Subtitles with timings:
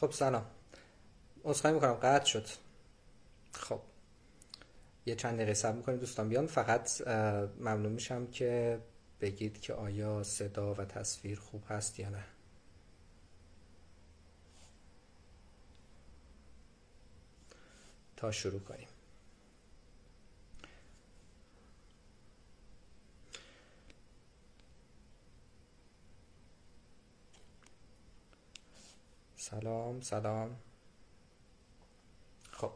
[0.00, 0.46] خب سلام.
[1.44, 1.94] عذرخواهی می‌کنم.
[1.94, 2.46] قطع شد.
[3.52, 3.80] خب.
[5.06, 6.28] یه چند دقیقه صبر می‌کنیم دوستان.
[6.28, 7.08] بیان فقط
[7.60, 8.80] ممنون میشم که
[9.20, 12.24] بگید که آیا صدا و تصویر خوب هست یا نه.
[18.16, 18.88] تا شروع کنیم.
[29.50, 30.50] سلام سلام.
[32.50, 32.70] خب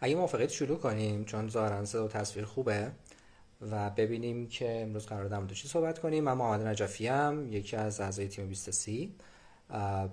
[0.00, 2.92] اگه موافقید شروع کنیم چون ظاهرا صدا و تصویر خوبه
[3.70, 6.24] و ببینیم که امروز قراره در چی صحبت کنیم.
[6.24, 9.08] من محمد نجفی‌ام یکی از اعضای تیم 23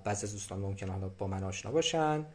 [0.04, 2.26] بعضی از دوستان ممکنه حالا با من آشنا باشن.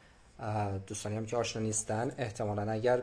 [0.87, 3.03] دوستانی هم که آشنا نیستن احتمالا اگر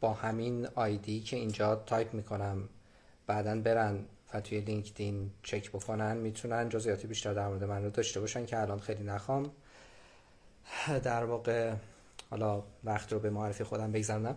[0.00, 2.68] با همین ID که اینجا تایپ می‌کنم
[3.26, 8.20] بعدا برن و توی لینکدین چک بکنن می‌تونن جزئیات بیشتر در مورد من رو داشته
[8.20, 9.50] باشن که الان خیلی نخوام.
[11.04, 11.72] در واقع
[12.30, 14.36] حالا وقت رو به معرفی خودم بگذرونم.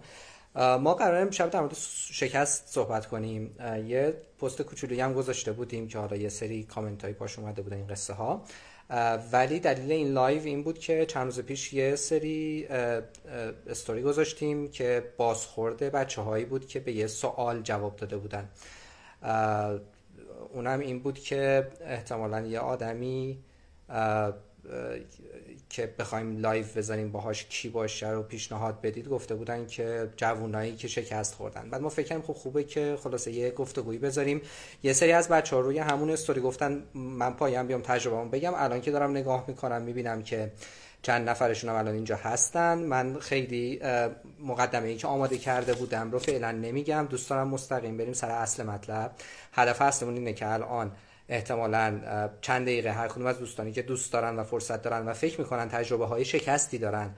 [0.55, 1.77] ما قراره امشب در مورد
[2.11, 3.55] شکست صحبت کنیم.
[3.87, 7.77] یه پست کوچولویی هم گذاشته بودیم که حالا یه سری کامنت های پاش اومده بودن
[7.77, 8.43] این قصه ها
[9.31, 12.67] ولی دلیل این live این بود که چند روز پیش یه سری
[13.67, 18.49] استوری گذاشتیم که بازخورد بچه هایی بود که به یه سوال جواب داده بودن.
[20.53, 23.37] اونم این بود که احتمالا یه آدمی
[25.69, 30.87] که بخوایم live بزنیم باهاش کی باشه رو پیشنهاد بدید گفته بودن که جوونایی که
[30.87, 31.69] شکست خوردن.
[31.69, 34.41] بعد ما فکر خب خوبه که خلاصه یه گفتگویی بذاریم.
[34.83, 38.53] یه سری از بچه ها روی همون استوری گفتن من پایه‌ام بیام تجربه بگم.
[38.55, 40.51] الان که دارم نگاه می‌کنم می‌بینم که
[41.01, 42.77] چند نفرشون هم الان اینجا هستن.
[42.77, 43.81] من خیلی
[44.39, 47.07] مقدمه ای که آماده کرده بودم رو فعلا نمیگم.
[47.09, 49.11] دوست دارم مستقیم بریم سر اصل مطلب.
[49.53, 50.91] هدف اصلمون اینه که الان
[51.29, 51.99] احتمالا
[52.41, 55.69] چند دقیقه هر کدوم از دوستانی که دوست دارن و فرصت دارن و فکر می‌کنن
[55.69, 57.13] تجربه های شکستی دارن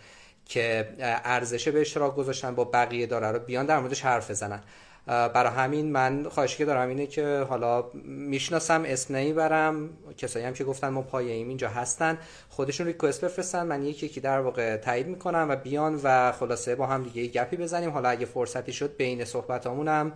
[0.45, 4.61] که ارزش به اشتراک گذاشتن با بقیه داره رو بیان در موردش حرف بزنن.
[5.09, 9.89] برای همین من خواهشی که دارم اینه که حالا می‌شناسم اسم نمی‌برم.
[10.17, 12.17] کسایی هم که گفتن ما پایه ایم اینجا هستن.
[12.49, 13.65] خودشون ریکوست بفرستن.
[13.65, 17.57] من یکی یکی در واقع تایید می‌کنم و بیان و خلاصه با هم دیگه گپی
[17.57, 17.89] بزنیم.
[17.89, 20.11] حالا اگه فرصتی شد بین صحبتامونم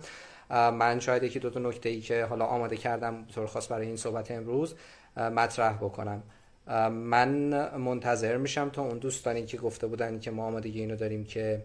[0.50, 3.96] من شاید یکی دو تا نکته ای که حالا آماده کردم طور خاص برای این
[3.96, 4.74] صحبت امروز
[5.16, 6.22] مطرح بکنم.
[6.90, 7.28] من
[7.76, 11.62] منتظر میشم تا اون دوستانی که گفته بودن که ما آمادگی اینو داریم که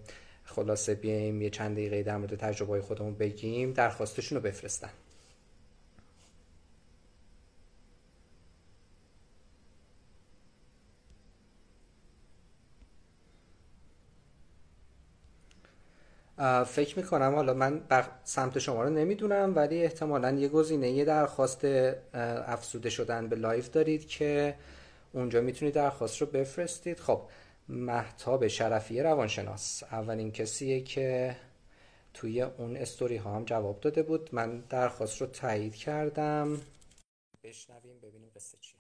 [0.56, 4.90] خلاصه بیایم یه چند دقیقه در مورد تجربه خودمون بگیم درخواستشون رو بفرستن.
[16.66, 17.82] فکر می‌کنم حالا من
[18.24, 21.66] سمت شما رو نمی‌دونم ولی احتمالا یه گزینه یه درخواست
[22.14, 24.56] افزوده شدن به live دارید که
[25.14, 27.00] اونجا می‌تونید درخواست رو بفرستید.
[27.00, 27.22] خب
[27.70, 29.84] مهتاب شرفی روانشناس.
[29.84, 31.38] اولین کسیه که
[32.14, 34.36] توی اون استوری ها هم جواب داده بود.
[34.36, 36.62] من درخواست رو تایید کردم.
[37.44, 38.80] بشنویم ببینیم قصه چیه.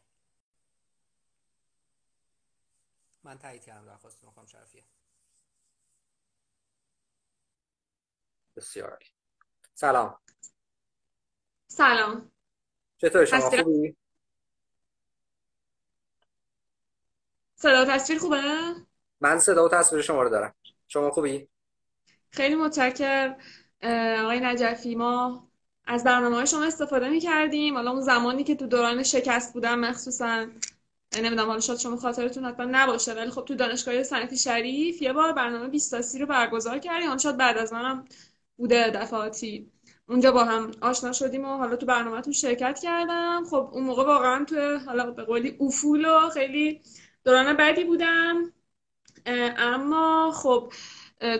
[3.23, 4.83] من تایید کردم درخواست رو شرفیه.
[8.55, 8.99] بسیار.
[9.73, 10.19] سلام.
[11.67, 12.31] سلام.
[12.97, 13.98] چطور شما؟ خوبی؟
[17.61, 18.41] صدا و تصویر خوبه؟
[19.21, 20.53] من صدا و تصویر شما رو دارم.
[20.87, 21.47] شما خوبی؟
[22.29, 23.35] خیلی متشکر
[24.23, 25.47] آقای نجفی ما
[25.85, 30.47] از برنامه شما استفاده می کردیم حالا اون زمانی که تو دوران شکست بودم مخصوصا.
[31.17, 35.33] نمی‌دونم حالا شاید شما خاطرتون حتما نباشه ولی خب تو دانشگاه صنعتی شریف یه بار
[35.33, 37.17] برنامه 20 رو برگزار کردیم.
[37.17, 38.05] شاید بعد از منم
[38.57, 39.71] بوده دفعاتی.
[40.09, 43.43] اونجا با هم آشنا شدیم و حالا تو برنامهتون شرکت کردم.
[43.49, 46.81] خب اون موقع واقعا تو حالا به قولی افول و خیلی
[47.29, 48.53] دوران بعدی بودم
[49.57, 50.73] اما خب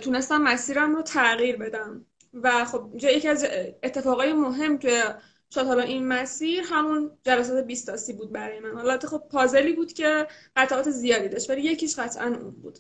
[0.04, 2.06] تونستم مسیرم رو تغییر بدم.
[2.34, 3.48] و خب یکی از
[3.84, 5.04] اتفاقای مهم که
[5.50, 8.76] شاید حالا این مسیر همون جلسات بیستاسی بود برای من.
[8.76, 12.80] حالا خب پازلی بود که قطعات زیادی داشت ولی یکیش قطعا اون بود.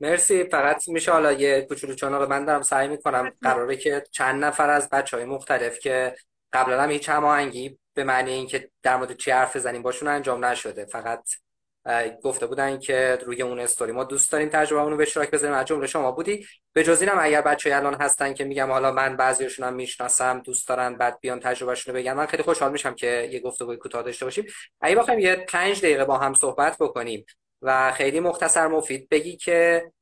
[0.00, 0.44] مرسی.
[0.44, 3.32] فقط میشه حالا یه کوچولو چون من دارم سعی می‌کنم.
[3.42, 6.16] قراره که چند نفر از بچه های مختلف که
[6.52, 10.84] قبلا هم هیچ هماهنگی به معنی اینکه در مورد چی حرف بزنیم باشون انجام نشده.
[10.84, 11.28] فقط
[12.22, 15.56] گفته بودن که روی اون استوری ما دوست داریم تجربه اونو به اشتراک بذاریم.
[15.56, 16.46] از شما بودی.
[16.72, 20.68] به جز اینم اگر بچه الان هستن که میگم حالا من بعضیشون هم می‌شناسم دوست
[20.68, 24.24] دارن بعد بیان تجربهشون رو بگن من خیلی خوشحال میشم که یه گفتگوی کوتاه داشته
[24.24, 24.46] باشیم.
[24.80, 27.26] اگه بخوایم یه 5 دقیقه با هم صحبت بکنیم
[27.62, 29.92] و خیلی مختصر مفید بگی که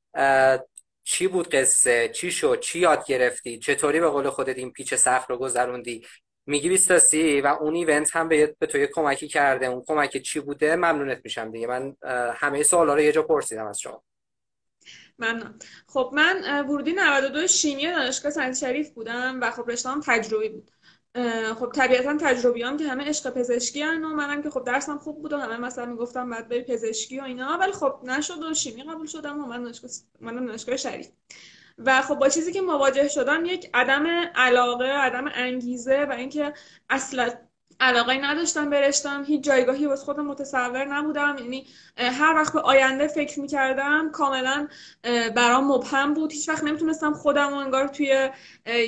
[1.05, 5.31] چی بود قصه چی شد چی یاد گرفتی چطوری به قول خودت این پیچ سخت
[5.31, 6.07] رو گذروندی؟
[6.47, 7.15] میگی 20
[7.45, 9.67] و اون ایونت هم به, به تو کمکی کرده.
[9.67, 11.67] اون کمکی چی بوده؟ ممنونت میشم دیگه.
[11.67, 11.97] من
[12.37, 14.03] همه سوالا رو یه جا پرسیدم از شما.
[15.19, 15.59] ممنون.
[15.89, 20.71] خب من ورودی 92 شیمی دانشگاه سنت شریف بودم و خب رشتهام تجربی بود.
[21.55, 25.33] خب طبیعتا تجربیام که همه عشق پزشکی هن و منم که خب درسم خوب بود
[25.33, 27.59] و همه مثلا می‌گفتم بعد بری پزشکی و اینا.
[27.61, 31.09] ولی خب نشد و شیمی قبول شدم و من دانشگاه من دانشگاه شریف.
[31.79, 36.53] و خب با چیزی که مواجه شدم یک عدم علاقه عدم انگیزه و اینکه
[36.91, 37.31] اصلا
[37.81, 39.25] علاقه نداشتم برشتم.
[39.25, 41.37] هیچ جایگاهی واسه خودم متصور نبودم.
[41.39, 41.67] یعنی
[41.97, 44.69] هر وقت به آینده فکر می‌کردم کاملا
[45.37, 46.33] برام مبهم بود.
[46.33, 48.31] هیچ وقت نمی‌تونستم خودم رو انگار توی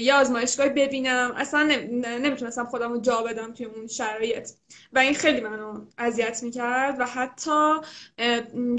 [0.01, 1.35] یه آزمایشگاه ببینم.
[1.37, 1.63] اصلا
[2.03, 4.51] نمی‌تونستم خودم رو جا بدم توی اون شرایط.
[4.97, 7.75] و این خیلی منو اذیت می‌کرد و حتی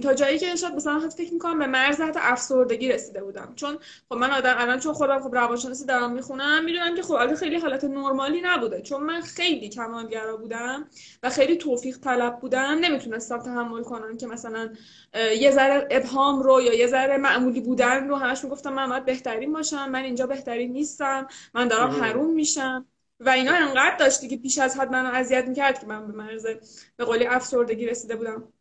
[0.03, 3.53] تا جایی که شد مثلا حتی فکر می‌کنم به مرز حتی افسردگی رسیده بودم.
[3.55, 3.77] چون
[4.09, 7.83] خب من آدم الان چون خودم خب روانشناسی دارم می‌خونم می‌دونم که خب خیلی حالت
[7.83, 8.81] نرمالی نبوده.
[8.81, 10.87] چون من خیلی کمالگرا بودم
[11.23, 14.69] و خیلی توفیق طلب بودم نمی‌تونستم تحمل کنم که مثلا
[15.39, 19.53] یه ذره ابهام رو یا یه ذره معمولی بودن رو همش می‌گفتم من باید بهترین
[19.53, 22.85] باشم من اینجا بهترین نیستم من دارم حروم میشم.
[23.19, 26.45] و اینا انقدر داشتی که پیش از حد منو اذیت می‌کرد که من به مرز
[26.97, 28.53] به قولی افسردگی رسیده بودم.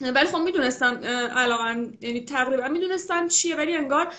[0.00, 1.04] ولی خب می‌دونستم
[1.36, 4.14] علاقا یعنی تقریبا می‌دونستم چیه ولی انگار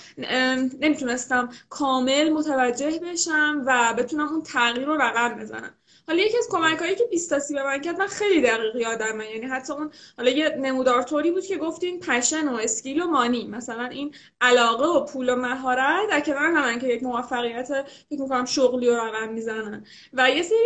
[0.79, 5.75] نمی‌تونستم کامل متوجه بشم و بتونم اون تغییر رو رقم بزنم.
[6.11, 9.45] حالا یکی از کمک هایی که بیستاسی به من کرد من خیلی دقیق یادمه یعنی
[9.45, 13.47] حتی اون حالا یه نمودار طوری بود که گفتین پشن و اسکیل و مانی.
[13.47, 17.67] مثلا این علاقه و پول و مهارت در کنار همن که یک موفقیت
[18.09, 19.85] فکر می‌کنم شغلی و رقم می‌زنن.
[20.13, 20.57] و یه سری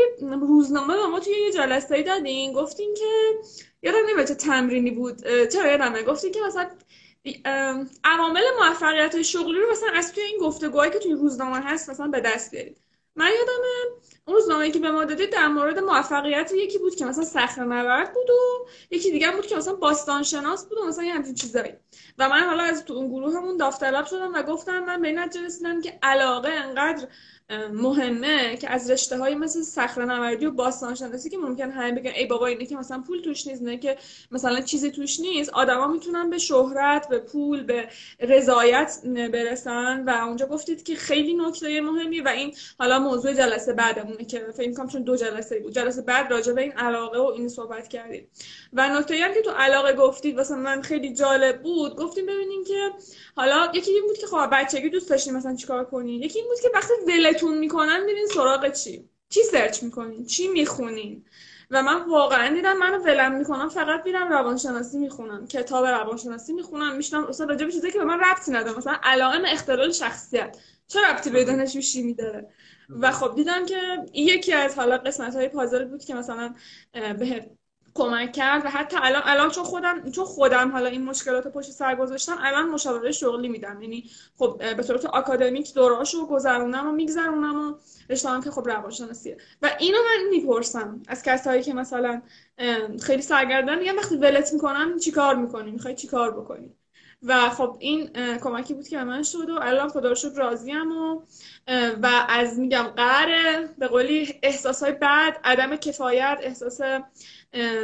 [0.42, 2.54] روزنامه به ما توی یه جلسه دادین.
[2.54, 3.40] گفتین که
[3.84, 6.70] یادم نمیاد چه تمرینی بود چرا یادمه گفتین که مثلا
[8.04, 12.20] عوامل موفقیت شغلی رو مثلا از توی این گفتگوهایی که توی روزنامه هست مثلا به
[12.20, 12.85] دست بیارید.
[13.16, 17.24] من یادمه اون روزنامه که به ما داده در مورد موفقیت یکی بود که مثلا
[17.24, 21.14] صخره نورد بود و یکی دیگه بود که مثلا باستان شناس بود و مثلا یه
[21.14, 21.74] همچین چیزایی.
[22.18, 25.20] و من حالا از تو اون گروه همون داوطلب شدم و گفتم من به این
[25.20, 27.08] نتیجه رسیدم که علاقه انقدر
[27.50, 32.26] مهمه که از رشته های مثل صخره و باستان شناسی که ممکن همه بگن ای
[32.26, 33.98] بابا اینه که مثلا پول توش نیست نه که
[34.32, 35.50] مثلا چیزی توش نیست.
[35.50, 37.90] آدما می‌تونن به شهرت به پول به
[38.20, 39.00] رضایت
[39.34, 44.40] برسن و اونجا گفتید که خیلی نکته مهمی و این حالا موضوع جلسه بعدمونه که
[44.58, 45.74] فکر کنم چون دو جلسه بود.
[45.74, 48.28] جلسه بعد راجع به این علاقه و این صحبت کردیم.
[48.74, 51.96] و نکته که تو علاقه گفتید واسه من خیلی جالب بود.
[51.96, 52.92] گفتیم ببینین که
[53.36, 56.60] حالا یکی این بود که خب بچگی دوست داشتین مثلا چیکار کنین یکی این بود
[56.60, 56.94] که وقتی
[57.36, 61.26] ولتون می‌کنن میرین سراغ چی؟ چی سرچ می‌کنین؟ چی می‌خونین؟
[61.72, 67.26] و من واقعا دیدم منو ولم می‌کنم فقط میرم روانشناسی می‌خونم کتاب روانشناسی می‌خونم میشنم
[67.26, 68.78] اصلا راجع به که به من ربطی نداره.
[68.78, 70.58] مثلا علائم اختلال شخصیت.
[70.88, 72.50] چه ربطی به دانشجو شیمی داره؟
[72.90, 73.82] و خب دیدم که
[74.14, 76.56] یکی از حالا قسمت های پازل بود که مثلا
[76.94, 77.50] به
[77.96, 81.96] کمک کرد و حتی الان الان چون خودم چون خودم حالا این مشکلات پشت سر
[81.96, 83.82] گذاشتم الان مشاوره شغلی میدم.
[83.82, 87.74] یعنی خب به صورت آکادمیک دوراشو گذرونم و میگذرونم و
[88.10, 92.22] رشتهام که خب روانشناسیه و اینو من می‌پرسم از کسایی که مثلا
[93.02, 96.76] خیلی سرگردن میگم وقتی ولت می‌کنن چیکار می‌کنی؟ می‌خوای چیکار بکنی؟
[97.24, 100.92] و خب این کمکی بود که به من شد و الان خدا رو شکر راضیم
[100.92, 101.22] و
[102.02, 106.82] و از میگم قره به قولی احساس های بد عدم کفایت احساس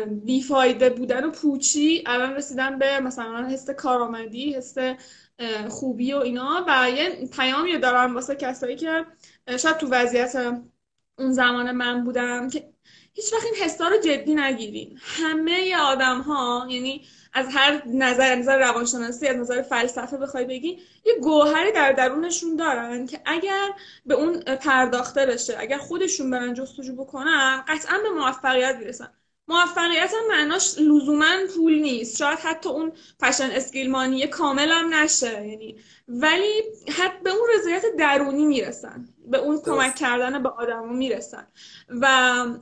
[0.07, 4.75] بیفایده بودن و پوچی الان رسیدن به مثلا حس کارآمدی حس
[5.69, 9.05] خوبی و اینا و یه پیامی دارم واسه کسایی که
[9.57, 10.35] شاید تو وضعیت
[11.19, 12.71] اون زمان من بودم که
[13.13, 14.99] هیچ وقت این حسا رو جدی نگیرین.
[15.01, 21.13] همه آدم ها یعنی از هر نظر نظر روانشناسی از نظر فلسفه بخوای بگی یه
[21.21, 23.69] گوهری در درونشون دارن که اگر
[24.05, 29.09] به اون پرداخته بشه اگر خودشون برن جستجو بکنن قطعا به موفقیت می‌رسن.
[29.51, 32.17] موفقیت هم معناش لزوما پول نیست.
[32.17, 35.47] شاید حتی اون فشن اسکیلمانی کامل هم نشه.
[35.47, 35.75] یعنی
[36.07, 36.63] ولی
[36.97, 39.07] حتی به اون رضایت درونی می‌رسن.
[39.27, 41.47] به اون کمک کردن به آدم می‌رسن.
[41.89, 42.07] و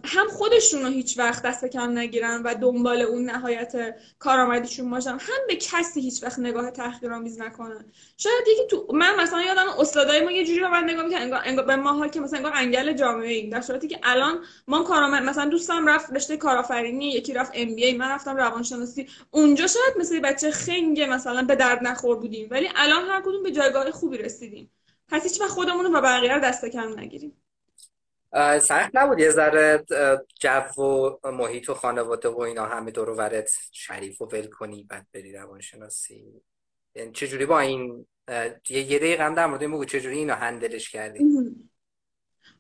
[0.04, 5.12] هم خودشون رو هیچ وقت دست کم نگیرن و دنبال اون نهایت کارآمدیشون باشن.
[5.12, 7.86] هم به کسی هیچ وقت نگاه تحقیرآمیز نکنن.
[8.18, 11.42] شاید یکی تو من مثلا یادم استادای ما یه جوری به من نگاه می‌کنن انگار,
[11.46, 13.50] انگار به ما که مثلا انگار انگل جامعه ایم.
[13.50, 17.86] در صورتی که الان ما کارآمد مثلا دوستم رفت رشته کارآفرینی یکی رفت ام بی
[17.86, 19.08] ای من رفتم روانشناسی.
[19.32, 22.48] اونجا شاید مثل بچه خنگ مثلا به درد نخور بودیم.
[22.52, 24.72] ولی الان هر کدوم به جایگاه خوبی رسیدیم.
[25.08, 27.42] پس هیچ وقت خودمون رو و بقیه رو دست کم نگیریم.
[28.62, 29.86] سخت نبود یه ذره
[30.40, 30.82] جو
[31.24, 35.34] و محیط و خانواده و اینا همه دور ورت شریف و ول کنی بعد بری
[35.34, 36.42] روانشناسی.
[36.96, 38.06] یعنی چجوری با این
[38.70, 41.26] یه دقیقه هم در مورد چجوری اینو هندلش کردی؟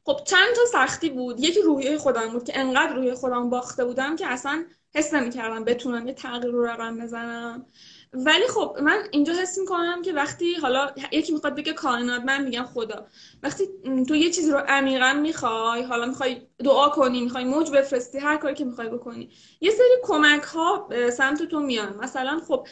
[0.04, 1.40] خب چند تا سختی بود.
[1.40, 6.08] یکی روحیه خودم بود که انقدر روحیه خودم باخته بودم که اصلا حس نمی‌کردم بتونم
[6.08, 7.66] یه تغییر رو رقم بزنم.
[8.14, 12.64] ولی خب من اینجا حس می‌کنم که وقتی حالا یکی می‌خواد بگه کائنات من میگم
[12.64, 13.06] خدا.
[13.44, 13.64] وقتی
[14.08, 18.56] تو یه چیزی رو عمیقا می‌خوای حالا می‌خوای دعا کنی می‌خوای موج بفرستی هر کاری
[18.56, 19.30] که می‌خوای بکنی
[19.62, 21.98] یه سری کمک ها سمت تو میان.
[21.98, 22.68] مثلا خب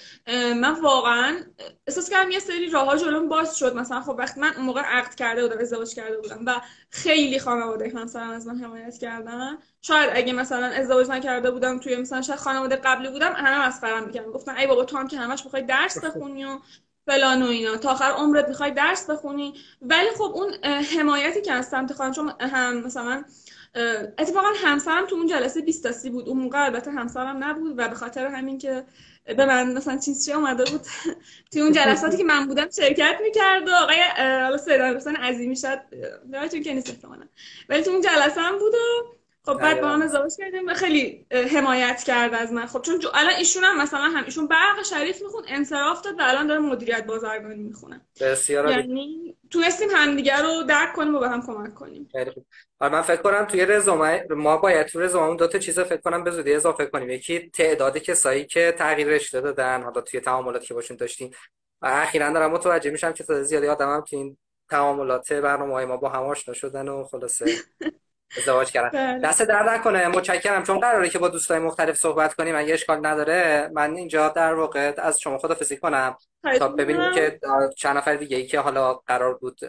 [0.56, 1.38] من واقعا
[1.88, 3.75] احساس کردم یه سری راه ها جلوم باز شد.
[3.75, 7.91] مثلا خب وقتی من اون موقع عقد کرده بودم ازدواج کرده بودم و خیلی خانواده
[7.96, 9.58] همسرم از من حمایت کردن.
[9.82, 14.32] شاید اگه مثلا ازدواج نکرده بودم توی مثلا شاید خانواده قبلی بودم همه مسخرم می‌کردن.
[14.32, 16.60] گفتن ای بابا تو هم که همش می‌خوای درس بخونی و
[17.06, 17.78] فلان و اینا.
[17.78, 19.54] تا آخر عمرت می‌خوای درس بخونی.
[19.82, 20.54] ولی خب اون
[20.98, 23.24] حمایتی که از سمت خانم چون هم مثلا
[24.18, 26.30] اتفاقا همسرم تو اون جلسه 20 تا 30 بود.
[26.30, 28.84] اون موقع البته همسرم نبود و به خاطر همین که
[29.26, 30.82] به من مثلا چیز چی اومده بود.
[31.52, 35.80] توی اون جلساتی که من بودم شرکت می‌کرد و آقای حالا سیدان حسین عظیمی شد
[36.34, 37.06] یادتون که نیست
[37.70, 39.17] ولی تو اون جلسه هم بود و
[39.48, 42.66] خب بعد با هم ازدواج کردیم و خیلی حمایت کرد از من.
[42.66, 46.48] خب چون الان ایشون هم مثلا هم ایشون برق شریف میخون انصراف داد و الان
[46.48, 48.01] داره مدیریت بازرگانی می‌خونه.
[48.22, 52.10] بسیار یعنی تونستیم همدیگه رو درک کنیم و به هم کمک کنیم.
[52.12, 52.46] خیلی خوب.
[52.80, 56.24] آره، من فکر کنم توی رزومه ما باید توی رزومه دو تا چیز فکر کنم
[56.24, 57.10] به زودی اضافه کنیم.
[57.10, 61.32] یکی تعداد کسایی که تغییر رشته دادن حالا توی تعاملاتی که باشون داشتیم.
[61.82, 64.38] و اخیرا دارم متوجه میشم که تعداد زیادی آدمم تو این
[64.70, 67.46] تعاملات برنامه‌های ما با هم آشنا شدن و خلاصه.
[68.38, 68.90] ازدواج کردن.
[68.90, 69.20] بله.
[69.20, 70.64] دست در نکنه متشکرم.
[70.64, 74.94] چون قراره که با دوستای مختلف صحبت کنیم اگه اشکال نداره من اینجا در واقع
[74.98, 76.18] از شما خدافظی کنم.
[76.60, 77.40] تا ببینیم که
[77.78, 79.60] چند نفر دیگه ای که حالا قرار بود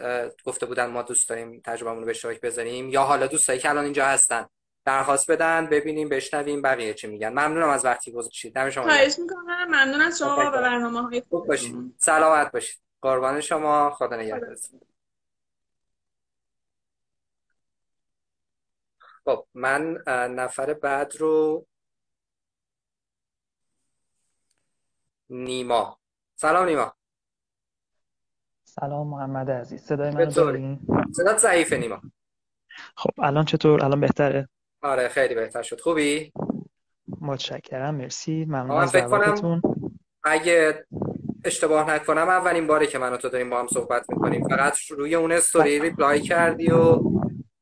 [0.45, 3.83] گفته بودن ما دوست داریم تجربهمون رو به اشتراک بذاریم یا حالا دوستایی که الان
[3.83, 4.45] اینجا هستن
[4.85, 7.29] درخواست بدن ببینیم بشنویم بقیه چی میگن.
[7.29, 8.53] ممنونم از وقتی گذاشتید.
[8.53, 9.67] دم شما خواهش می‌کنم.
[9.67, 11.75] ممنون از شما و برنامه های خوب باشید.
[11.97, 12.79] سلامت باشید.
[13.01, 13.89] قربان شما.
[13.89, 14.55] خدا نگهدار
[19.29, 20.03] خب من
[20.35, 21.65] نفر بعد رو
[25.29, 25.99] نیما.
[26.35, 26.93] سلام نیما.
[28.63, 29.81] سلام محمد عزیز.
[29.81, 30.79] صدای من دارین
[31.11, 32.01] صدات ضعیفه نیما.
[32.95, 34.49] خب الان چطور؟ الان بهتره؟
[34.81, 35.81] آره خیلی بهتر شد.
[35.81, 36.33] خوبی؟
[37.21, 37.95] متشکرم.
[37.95, 38.45] مرسی.
[38.45, 39.61] ممنون من فکر کنم
[40.23, 40.85] اگه
[41.45, 44.47] اشتباه نکنم اولین باره که من و تو داریم با هم صحبت می‌کنیم.
[44.47, 47.01] فقط روی اون story reply کردی و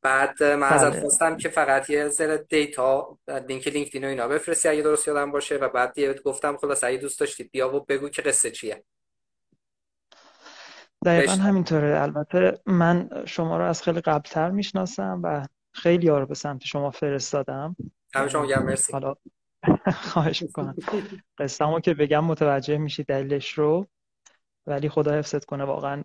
[0.02, 1.00] بعد من ازت بله.
[1.00, 3.18] خواستم که فقط یه ذره data
[3.48, 6.98] لینک لینکدین و اینا بفرستی اگه درست یادم باشه و بعد دیگه گفتم خلاص اگه
[6.98, 8.84] دوست داشتید بیا و بگو که قصه چیه.
[11.06, 12.02] دقیقا همینطوره.
[12.02, 16.90] البته من شما رو از خیلی قبلتر می‌شناسم و خیلی ها رو به سمت شما
[16.90, 17.76] فرستادم.
[18.14, 18.92] همه شما گم مرسی.
[18.92, 19.14] حالا
[20.12, 20.74] خواهش می‌کنم.
[21.38, 23.86] قصه که بگم متوجه میشید دلیلش رو.
[24.66, 26.04] ولی خدا حفظت کنه واقعا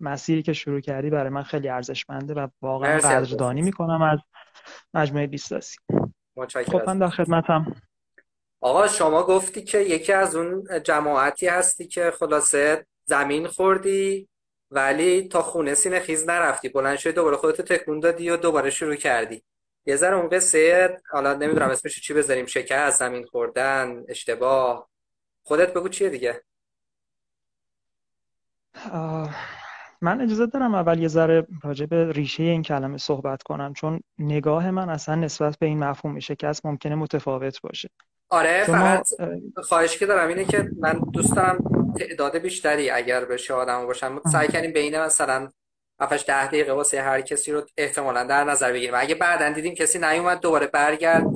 [0.00, 4.18] مسیری که شروع کردی برای من خیلی ارزشمنده و واقعا قدردانی می‌کنم از
[4.94, 5.76] مجموعه بیستاسی
[6.66, 7.74] خب من در خدمتم.
[8.60, 14.28] آقا شما گفتی که یکی از اون جماعتی هستی که خلاصه زمین خوردی
[14.70, 16.68] ولی تا خونه سینه خیز نرفتی.
[16.68, 19.42] بلند شدی دوباره خودتو تکون دادی و دوباره شروع کردی.
[19.86, 24.88] یه ذره اون قصه حالا نمی‌دونم اسمش چی بذاریم از زمین خوردن اشتباه.
[25.42, 26.42] خودت بگو چیه دیگه؟
[30.00, 34.70] من اجازه دارم اول یه ذره راجع به ریشه این کلمه صحبت کنم چون نگاه
[34.70, 37.90] من اصلا نسبت به این مفهوم شکست ممکنه متفاوت باشه.
[38.28, 39.08] آره فقط
[39.56, 41.58] خواهش که دارم اینه که من دوست دارم
[41.98, 44.20] تعداد بیشتری اگر بشه آدم باشم.
[44.32, 45.52] سعی کنیم بین مثلا
[46.00, 48.94] 7 ده دقیقه واسه هر کسی رو احتمالا در نظر بگیریم.
[48.96, 51.26] اگه بعدا دیدیم کسی نیومد دوباره برگرد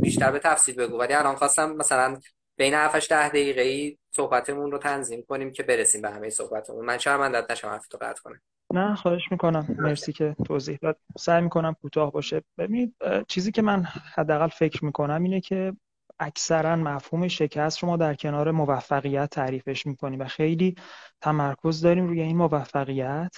[0.00, 0.98] بیشتر به تفصیل بگو.
[0.98, 2.16] ولی الان خواستم مثلا
[2.56, 6.84] بین 7 ده دقیقه ای صحبتمون رو تنظیم کنیم که برسیم به همه صحبتمون.
[6.84, 8.40] من شرمندت نشم حرف تو قطع کنم.
[8.74, 9.76] نه خواهش می‌کنم.
[9.78, 10.98] مرسی که توضیح داد.
[11.18, 12.42] سعی می‌کنم کوتاه باشه.
[12.58, 12.94] ببینید
[13.28, 13.82] چیزی که من
[14.14, 15.72] حداقل فکر می‌کنم اینه که
[16.18, 20.74] اکثرا مفهوم شکست رو ما در کنار موفقیت تعریفش می‌کنیم و خیلی
[21.20, 23.36] تمرکز داریم روی این موفقیت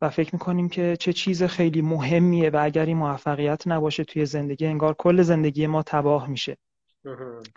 [0.00, 4.66] و فکر می‌کنیم که چه چیز خیلی مهمیه و اگر این موفقیت نباشه توی زندگی
[4.66, 6.56] انگار کل زندگی ما تباه میشه.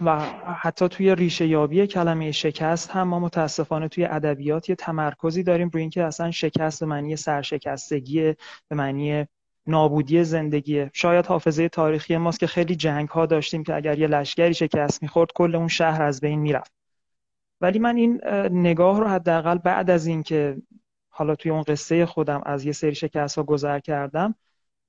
[0.01, 0.19] و
[0.61, 5.81] حتی توی ریشه یابی کلمه شکست هم ما متاسفانه توی ادبیات یه تمرکزی داریم روی
[5.81, 8.35] اینکه اصلا شکست به معنی سرشکستگی
[8.67, 9.25] به معنی
[9.67, 10.89] نابودی زندگی.
[10.93, 15.31] شاید حافظه تاریخی ماست که خیلی جنگ ها داشتیم که اگر یه لشکری شکست می‌خورد
[15.35, 16.71] کل اون شهر از بین می‌رفت.
[17.61, 20.57] ولی من این نگاه رو حداقل بعد از اینکه
[21.09, 24.35] حالا توی اون قصه خودم از یه سری شکست ها گذر کردم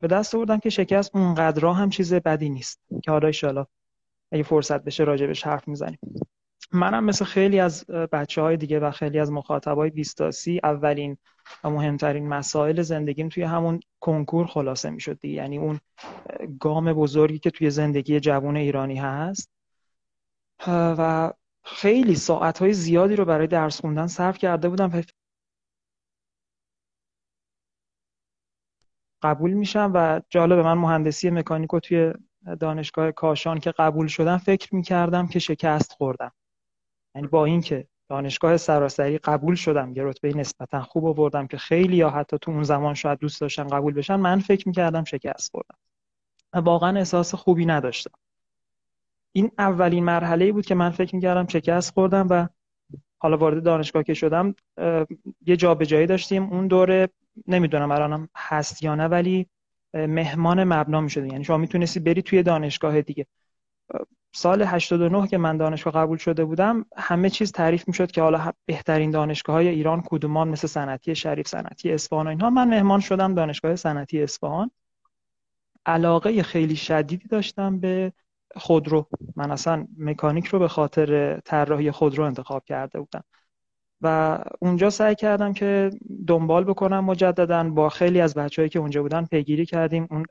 [0.00, 2.80] به دست آوردم که شکست اونقدر هم چیز بدی نیست.
[3.04, 3.30] که حالا
[4.32, 5.98] اگه فرصت بشه راجبش حرف می‌زنیم.
[6.72, 11.16] منم مثل خیلی از بچه های دیگه و خیلی از مخاطبای بیستاسی اولین
[11.64, 15.80] و مهمترین مسائل زندگیم توی همون کنکور خلاصه می شد یعنی اون
[16.60, 19.50] گام بزرگی که توی زندگی جوان ایرانی هست.
[20.68, 21.32] و
[21.64, 25.02] خیلی ساعت های زیادی رو برای درس خوندن صرف کرده بودم.
[29.22, 32.12] قبول میشم و جالب من مهندسی مکانیک رو توی
[32.60, 36.32] دانشگاه کاشان که قبول شدم فکر می‌کردم که شکست خوردم.
[37.14, 42.10] یعنی با اینکه دانشگاه سراسری قبول شدم یه رتبه نسبتا خوب آوردم که خیلی یا
[42.10, 45.78] حتی تو اون زمان شاید دوست داشتن قبول بشن من فکر می‌کردم شکست خوردم.
[46.52, 48.18] و واقعا احساس خوبی نداشتم.
[49.32, 52.48] این اولین مرحله بود که من فکر می‌کردم شکست خوردم و
[53.18, 54.54] حالا وارد دانشگاه که شدم
[55.46, 56.42] یه جایی داشتیم.
[56.42, 57.08] اون دوره
[57.46, 59.46] نمی‌دونم الانم هست یا نه ولی
[59.94, 63.26] مهمان مبنا می‌شده یعنی شما می‌تونستی بری توی دانشگاه دیگه.
[64.32, 69.10] سال 89 که من دانشگاه قبول شده بودم همه چیز تعریف می‌شد که حالا بهترین
[69.10, 72.50] دانشگاه های ایران کدومان؟ مثل صنعتی شریف صنعتی اصفهان و اینها.
[72.50, 74.70] من مهمان شدم دانشگاه صنعتی اصفهان.
[75.86, 78.12] علاقه خیلی شدیدی داشتم به
[78.56, 79.08] خودرو.
[79.36, 83.24] من اصلا مکانیک رو به خاطر طراحی خودرو انتخاب کرده بودم.
[84.00, 85.90] و اونجا سعی کردم که
[86.26, 90.08] دنبال بکنم مجددا با خیلی از بچههایی که اونجا بودن پیگیری کردیم.
[90.10, 90.24] اون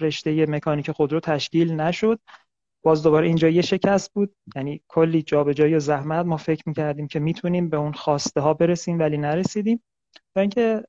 [0.00, 2.20] رشته مکانیک خودرو تشکیل نشد.
[2.82, 4.34] باز دوباره اینجا یه شکست بود.
[4.56, 8.98] یعنی کلی جابجایی و زحمت ما فکر می‌کردیم که می‌تونیم به اون خواسته ها برسیم
[8.98, 9.82] ولی نرسیدیم.
[10.34, 10.82] تا اینکه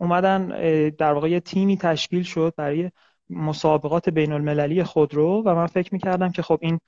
[0.00, 0.48] اومدن
[0.88, 2.90] در واقع یه تیمی تشکیل شد برای
[3.30, 6.78] مسابقات بین المللی خودرو و من فکر می‌کردم که خب این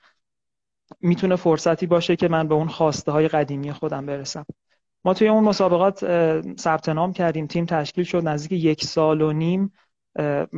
[1.01, 4.45] می‌تونه فرصتی باشه که من به اون خواسته های قدیمی خودم برسم.
[5.05, 5.99] ما توی اون مسابقات
[6.59, 9.73] ثبت نام کردیم تیم تشکیل شد نزدیک یک سال و نیم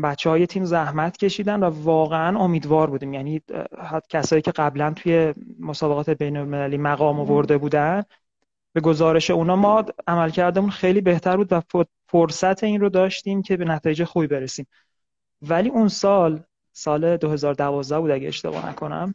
[0.03, 3.13] بچه های تیم زحمت کشیدن و واقعا امیدوار بودیم.
[3.13, 3.41] یعنی
[4.09, 8.03] کسایی که قبلا توی مسابقات بین المللی مقام آورده بودن
[8.73, 11.61] به گزارش اونا ما عمل کردمون خیلی بهتر بود و
[12.07, 14.67] فرصت این رو داشتیم که به نتایج خوبی برسیم.
[15.41, 19.13] ولی اون سال سال 2012 بود اگه اشتباه نکنم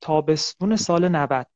[0.00, 1.46] تابستون سال 90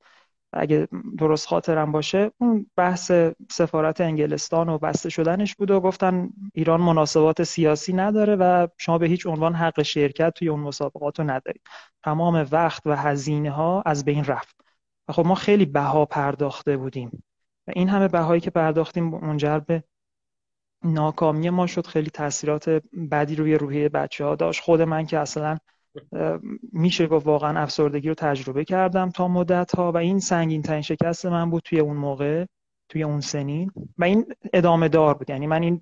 [0.53, 3.13] اگه درست خاطرم باشه اون بحث
[3.51, 9.07] سفارت انگلستان و بسته شدنش بود و گفتن ایران مناسبات سیاسی نداره و شما به
[9.07, 11.63] هیچ عنوان حق شرکت توی اون مسابقات رو ندارید.
[12.05, 14.61] تمام وقت و هزینه ها از بین رفت.
[15.09, 17.25] و خب ما خیلی بها پرداخته بودیم.
[17.67, 19.85] و این همه بهایی که پرداختیم منجر به
[20.85, 21.87] ناکامی ما شد.
[21.87, 22.69] خیلی تاثیرات
[23.11, 24.63] بدی روی روحیه بچه ها داشت.
[24.63, 25.59] خود من که اصلا
[26.73, 31.27] میشه گفت واقعا افسردگی رو تجربه کردم تا مدت ها و این سنگین ترین شکست
[31.27, 32.45] من بود توی اون موقع
[32.89, 33.71] توی اون سنین.
[33.99, 35.31] و این ادامه دار بود.
[35.31, 35.81] یعنی من این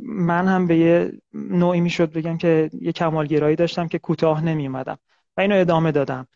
[0.00, 4.98] من هم به یه نوعی می‌شد بگم که یه کمالگرایی داشتم که کوتاه نمی اومدم
[5.36, 6.26] و اینو ادامه دادم.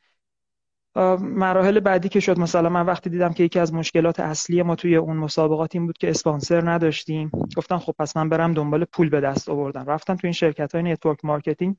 [1.21, 4.97] مراحل بعدی که شد مثلا من وقتی دیدم که یکی از مشکلات اصلی ما توی
[4.97, 9.21] اون مسابقات این بود که اسپانسر نداشتیم گفتم خب پس من برم دنبال پول به
[9.21, 9.85] دست آوردن.
[9.87, 11.77] رفتم توی این شرکت های network marketing.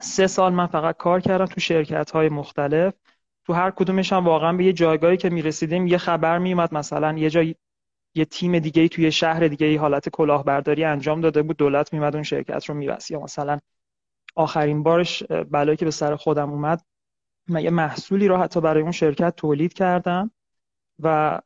[0.00, 2.94] سه سال من فقط کار کردم تو شرکت های مختلف.
[3.46, 7.30] تو هر کدومش هم واقعا به یه جایگاهی که می‌رسیدیم یه خبر میومد مثلا یه
[7.30, 7.54] جای
[8.14, 11.56] یه تیم دیگه توی شهر دیگه ای حالت کلاهبرداری انجام داده بود.
[11.56, 13.10] دولت میمد اون شرکت رو میبست.
[13.10, 13.58] یا مثلا
[14.34, 16.82] آخرین بارش بلایی که به سر خودم اومد
[17.48, 20.30] من یه محصولی رو حتی برای اون شرکت تولید کردم
[20.98, 21.40] و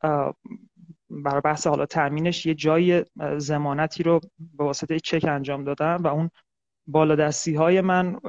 [1.09, 3.05] برای بحث حالا تامینش یه جای
[3.37, 6.29] زمانتی رو به واسطه چک انجام دادم و اون
[6.87, 8.19] بالادستی های من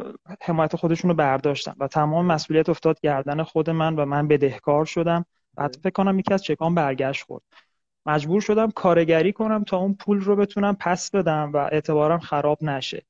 [0.43, 5.25] حمایت خودشون رو برداشتن و تمام مسئولیت افتاد گردن خود من و من بدهکار شدم.
[5.55, 7.43] بعد فکر کنم یکی از چکان برگشت خورد.
[8.07, 13.07] مجبور شدم کارگری کنم تا اون پول رو بتونم پس بدم و اعتبارم خراب نشه.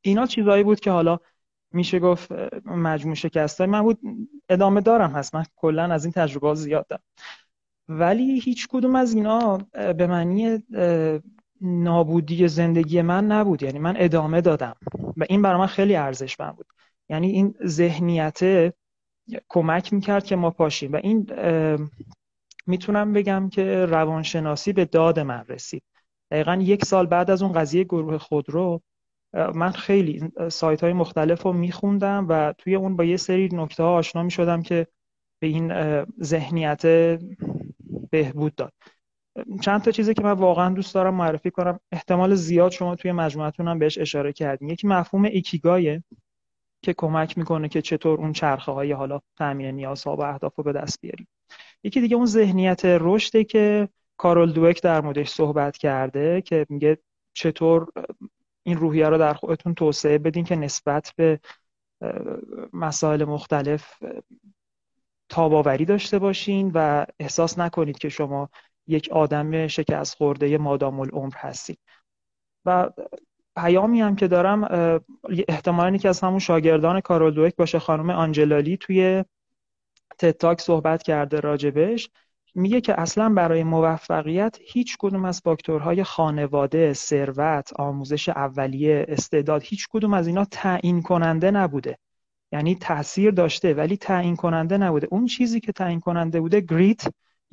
[0.00, 1.18] اینا چیزایی بود که حالا
[1.72, 2.32] میشه گفت
[2.64, 3.98] مجموع شکست های من بود.
[4.48, 5.34] ادامه دارم هست.
[5.34, 7.02] من کلا از این تجربه زیاد دارم.
[7.88, 10.62] ولی هیچ کدوم از اینا به معنی
[11.60, 13.62] نابودی زندگی من نبود.
[13.62, 14.76] یعنی من ادامه دادم.
[15.16, 16.66] و این برای من خیلی ارزشمند بود.
[17.08, 18.72] یعنی این ذهنیت
[19.48, 20.92] کمک می‌کرد که ما پاشیم.
[20.92, 21.26] و این
[22.66, 25.82] می‌تونم بگم که روانشناسی به داد من رسید.
[26.30, 28.80] دقیقا یک سال بعد از اون قضیه گروه خودرو
[29.54, 33.94] من خیلی سایت های مختلف رو میخوندم و توی اون با یه سری نکته ها
[33.94, 34.86] آشنا می‌شدم که
[35.38, 35.72] به این
[36.22, 36.82] ذهنیت
[38.10, 38.72] بهبود داد.
[39.60, 41.80] چند تا چیزی که من واقعا دوست دارم معرفی کنم.
[41.92, 44.68] احتمال زیاد شما توی مجموعتون هم بهش اشاره کردین.
[44.68, 46.04] یکی مفهوم ایکیگایه
[46.82, 50.72] که کمک می‌کنه که چطور اون چرخه های حالا تامین نیازها و اهداف رو به
[50.72, 51.28] دست بیاریم.
[51.82, 56.98] یکی دیگه اون ذهنیت رشده که کارول دوک در موردش صحبت کرده که میگه
[57.32, 57.88] چطور
[58.62, 61.40] این روحیه رو در خودتون توسعه بدین که نسبت به
[62.72, 64.02] مسائل مختلف
[65.28, 68.50] تاباوری داشته باشین و احساس نکنید که شما
[68.86, 71.78] یک آدم شکست خورده مادام العمر هستید
[72.64, 72.90] و
[73.56, 74.64] پیامی هم که دارم
[75.48, 79.24] احتمالا که از همون شاگردان کارول دوک باشه خانم آنجلالی توی
[80.18, 82.10] تتاک صحبت کرده راجبش
[82.54, 89.88] میگه که اصلا برای موفقیت هیچ کدوم از فاکتورهای خانواده، ثروت، آموزش اولیه، استعداد هیچ
[89.90, 91.98] کدوم از اینا تعیین کننده نبوده.
[92.52, 95.08] یعنی تاثیر داشته ولی تعیین کننده نبوده.
[95.10, 97.04] اون چیزی که تعیین کننده بوده گریت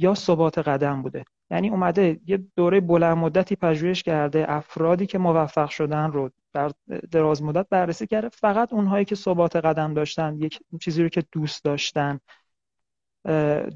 [0.01, 1.23] یا ثبات قدم بوده.
[1.51, 6.71] یعنی اومده یه دوره بلند مدتی پژوهش کرده افرادی که موفق شدن رو در
[7.11, 8.29] دراز مدت بررسی کرده.
[8.29, 12.19] فقط اونهایی که ثبات قدم داشتن یک چیزی رو که دوست داشتن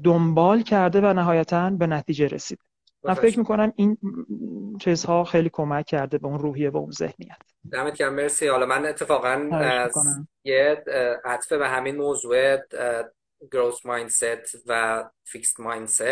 [0.04, 2.58] دنبال کرده و نهایتا به نتیجه رسید
[3.04, 3.98] من فکر می‌کنم این
[4.80, 7.38] چیزها خیلی کمک کرده به اون روحیه و اون ذهنیت.
[7.72, 8.48] دمت گرم مرسی.
[8.48, 9.50] حالا من اتفاقا
[10.44, 10.84] یه
[11.24, 12.56] عطف به همین موضوع
[13.52, 16.02] growth mindset و fixed mindset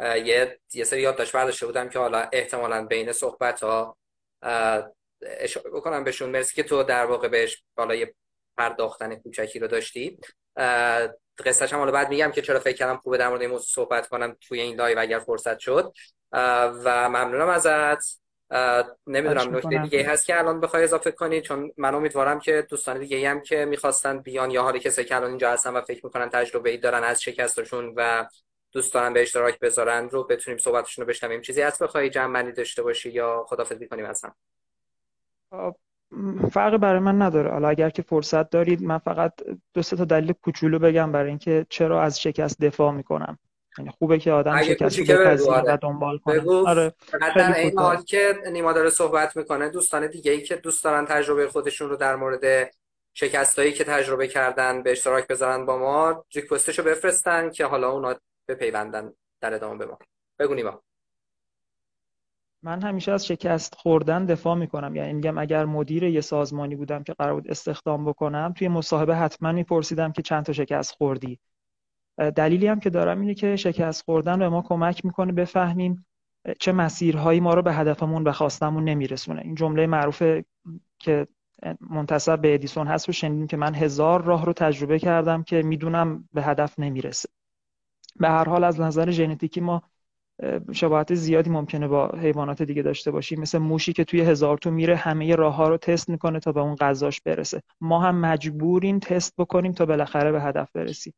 [0.00, 3.96] یه یه سری یادداشت برداشته بودم که حالا احتمالا بین صحبت ها
[5.22, 6.30] اشاره بکنم بهشون.
[6.30, 8.14] مرسی که تو در واقع بهش حالا یه
[8.56, 10.18] پرداختن کوچکی رو داشتی.
[11.44, 14.08] قصهش هم حالا بعد میگم که چرا فکر کردم خوبه در مورد این موضوع صحبت
[14.08, 15.92] کنم توی این live اگر فرصت شد.
[16.32, 18.25] و ممنونم ازت.
[19.06, 23.30] نمی‌دونم نکته دیگه هست که الان بخوای اضافه کنی؟ چون من امیدوارم که دوستان دیگه
[23.30, 26.70] هم که می‌خواستن بیان یا حالی کسی که الان اینجا هستن و فکر می‌کنن تجربه
[26.70, 28.26] ای دارن از شکستشون و
[28.72, 31.40] دوستان به اشتراک بذارن رو بتونیم صحبتشون رو بشنویم.
[31.40, 34.30] چیزی هست بخوای جمع داشته باشی یا خدافظی کنیم اصلا؟
[36.52, 37.50] فرق برای من نداره.
[37.50, 39.32] حالا اگر که فرصت دارید من فقط
[39.74, 43.38] دو سه تا دلیل کوچولو بگم برای اینکه چرا از شکست دفاع می‌کنم.
[43.98, 45.78] خوبه که آدم شکست بپذیره و.
[45.82, 46.42] دنبال کنه.
[46.66, 46.92] آره
[47.36, 49.68] در این حال که نیما داره صحبت می‌کنه.
[49.68, 52.70] دوستان دیگه ای که دوست دارن تجربه خودشون رو در مورد
[53.14, 58.14] شکستایی که تجربه کردن به اشتراک بذارن با ما ریکوستشو بفرستن که حالا اونا
[58.48, 59.98] بپیوندن در ادامه به ما.
[60.38, 60.82] بگو نیما.
[62.62, 64.96] من همیشه از شکست خوردن دفاع می‌کنم.
[64.96, 69.52] یعنی میگم اگر مدیر یه سازمانی بودم که قرار بود استخدام بکنم توی مصاحبه حتما
[69.52, 71.38] میپرسیدم که چند تا شکست خوردی.
[72.18, 76.06] دلیلی هم که دارم اینه که شکست خوردن به ما کمک می‌کنه بفهمیم
[76.60, 79.42] چه مسیرهایی ما رو به هدفمون و خواستمون نمیرسونه.
[79.42, 80.44] این جمله معروفه
[80.98, 81.26] که
[81.90, 86.28] منتصب به ادیسون هست رو شنیدیم که من هزار راه رو تجربه کردم که می‌دونم
[86.32, 87.28] به هدف نمی‌رسه.
[88.16, 89.82] به هر حال از نظر ژنتیکی ما
[90.72, 93.40] شباهت زیادی ممکنه با حیوانات دیگه داشته باشیم.
[93.40, 96.60] مثل موشی که توی هزار تو میره همه راه ها رو تست می‌کنه تا به
[96.60, 97.62] اون غذاش برسه.
[97.80, 101.12] ما هم مجبوریم تست بکنیم تا بالاخره به هدف برسیم.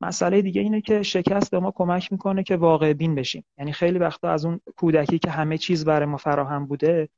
[0.00, 3.44] مسئله دیگه اینه که شکست به ما کمک می‌کنه که واقع بین بشیم.
[3.58, 7.08] یعنی خیلی وقتا از اون کودکی که همه چیز برای ما فراهم بوده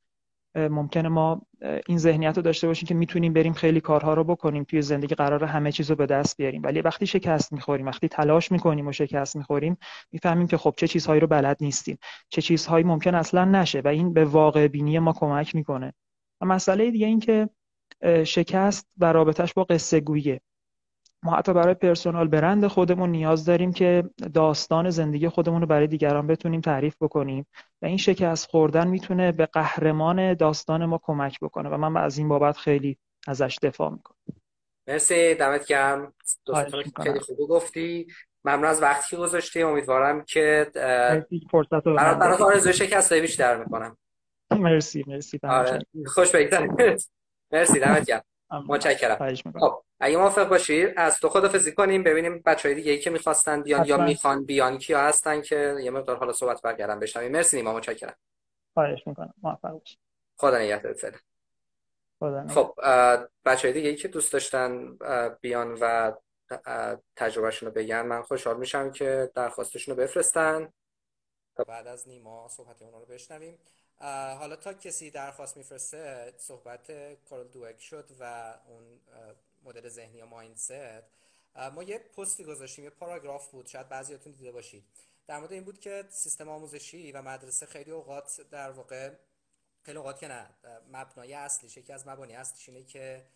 [0.54, 1.42] ممکنه ما
[1.86, 5.44] این ذهنیت رو داشته باشیم که می‌تونیم بریم خیلی کارها رو بکنیم توی زندگی قرار
[5.44, 6.62] همه چیز رو به دست بیاریم.
[6.62, 9.76] ولی وقتی شکست می‌خوریم وقتی تلاش می‌کنیم و شکست می‌خوریم
[10.12, 11.98] می‌فهمیم که خب چه چیزهایی رو بلد نیستیم.
[12.28, 15.92] چه چیزهایی ممکن اصلا نشه و این به واقع بینی ما کمک می‌کنه.
[16.40, 17.48] و مسئله دیگه این که
[18.24, 20.40] شکست و رابطش با قصه گوییه
[21.22, 26.26] ما حتی برای پرسونال برند خودمون نیاز داریم که داستان زندگی خودمون رو برای دیگران
[26.26, 27.46] بتونیم تعریف بکنیم.
[27.82, 32.28] و این شکست خوردن می‌تونه به قهرمان داستان ما کمک بکنه و من از این
[32.28, 34.16] بابت خیلی ازش دفاع می‌کنم.
[34.88, 35.34] مرسی.
[35.34, 36.14] دمت گرم.
[37.02, 38.06] خیلی خوب گفتی.
[38.44, 39.62] ممنون از وقتی گذاشتی.
[39.62, 40.70] امیدوارم که
[41.50, 43.96] فرصت رو برای آرزوی شکست بیشتر می‌کنم.
[44.50, 45.40] مرسی مرسی.
[45.42, 45.78] آره.
[46.06, 46.76] خوش بگذاریم
[47.52, 47.80] مرسی.
[47.80, 48.22] دمت گرم.
[48.50, 49.36] متشکرم.
[49.60, 53.62] خب اگه موافق باشید از تو خدافظی کنیم ببینیم بچه های دیگه ای که می‌خواستن
[53.62, 57.32] بیان یا می‌خوان بیان کیا هستن که یه مقدار حالا صحبت برگردم بشنویم.
[57.32, 58.16] مرسی نیما متشکرم.
[58.74, 59.34] خواهش می‌کنم.
[59.42, 59.98] موفق باشید.
[60.36, 61.18] خدا نگهدار فعلا.
[62.48, 62.74] خب
[63.44, 64.98] بچه های دیگه ای که دوست داشتن
[65.40, 66.12] بیان و
[67.16, 70.72] تجربهشون رو بگن من خوشحال میشم که درخواستشون رو بفرستن.
[71.66, 73.58] بعد از نیما صحبت اونا رو بشنویم.
[74.00, 76.92] حالا تا کسی درخواست میفرسته صحبت
[77.24, 79.00] کارل دوک شد و اون
[79.62, 80.72] مدل ذهنی یا مایندست.
[81.74, 84.84] ما یه پستی گذاشتیم یه پاراگراف بود شاید بعضیاتون دیده باشید.
[85.26, 89.14] در مورد این بود که سیستم آموزشی و مدرسه خیلی اوقات در واقع
[89.82, 90.50] خیلی اوقات که نه
[90.92, 93.26] مبنای اصلیش یکی از مبانی اصلیش اینه که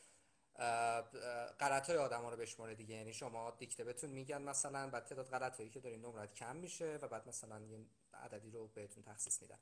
[1.60, 2.94] غلط های آدم ها رو بشماره دیگه.
[2.94, 6.98] یعنی شما دیکته بهتون میگن مثلا بعد تعداد غلط هایی که دارین نمرات کم میشه
[7.02, 7.78] و بعد مثلا یه
[8.14, 9.58] عددی رو بهتون تخصیص میدن.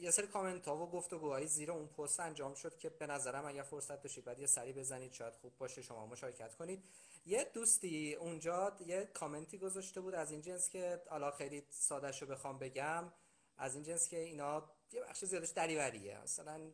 [0.00, 3.62] یه سری کامنت ها و گفتگوهای زیر اون پست انجام شد که به نظرم اگر
[3.62, 6.84] فرصت داشتید بعد یه سری بزنید شاید خوب باشه شما مشارکت کنید.
[7.26, 12.26] یه دوستی اونجا یه کامنتی گذاشته بود از این جنس که حالا خیلی ساده شو
[12.26, 13.12] بخوام بگم.
[13.56, 16.20] از این جنس که اینا یه بخش زیادش دریوریه.
[16.22, 16.72] مثلا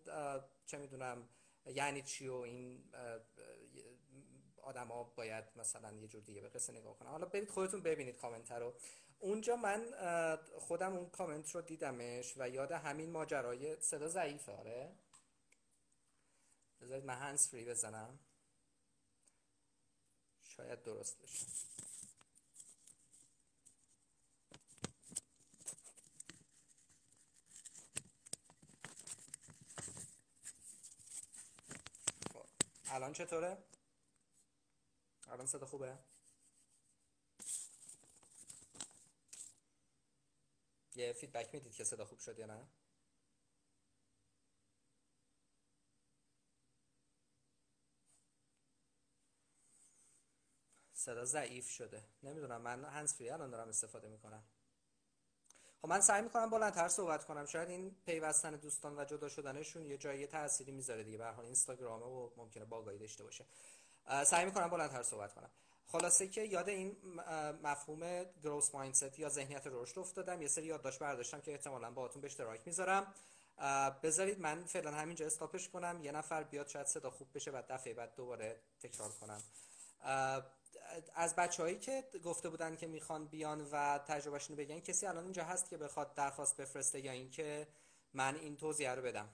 [0.67, 1.29] چه می‌دونم
[1.67, 2.85] یعنی چی و این
[4.63, 7.09] آدما باید مثلا یه جور دیگه به قصه نگاه کنن.
[7.09, 8.75] حالا برید خودتون ببینید کامنت رو.
[9.19, 9.93] اونجا من
[10.59, 14.93] خودم اون کامنت رو دیدمش و یاد همین ماجرای صدا ضعیفه آره
[16.81, 18.19] بذارید من هنس فری بزنم
[20.43, 21.47] شاید درست بشه
[32.33, 32.47] خب،
[32.87, 33.59] الان چطوره؟
[35.29, 35.99] الان صدا خوبه؟
[40.97, 42.67] یه فیدبک می‌دید که صدا خوب شد یا نه؟
[50.93, 52.03] صدا ضعیف شده.
[52.23, 54.45] نمی‌دونم من هنس فری الان دارم استفاده می‌کنم.
[55.83, 57.47] خب من سعی می‌کنم بلندتر صحبت کنم.
[57.47, 61.19] شاید این پیوستن دوستان و جدا شدنشون یه جایی تأثیری می‌ذاره دیگه.
[61.19, 63.47] به حال اینستاگرامه و ممکنه باگایی داشته باشه.
[64.27, 65.51] سعی می‌کنم بلندتر صحبت کنم.
[65.87, 66.97] خلاصه که یاد این
[67.63, 70.43] مفهوم گروس مایندست یا ذهنیت رشد افتادم.
[70.43, 73.15] یه سری یادداشت برداشتم که احتمالاً باهاتون به اشتراک می‌ذارم.
[74.03, 76.01] بذارید من فعلا همینجا استاپش کنم.
[76.03, 79.43] یه نفر بیاد شاید صدا خوب بشه بعد دفعه بعد دوباره تکرار کنم.
[81.15, 85.71] از بچههایی که گفته بودن که می‌خوان بیان و تجربهشون بگن کسی الان اینجا هست
[85.71, 87.69] که بخواد درخواست بفرسته یا اینکه
[88.15, 89.29] من این توضیح رو بدم؟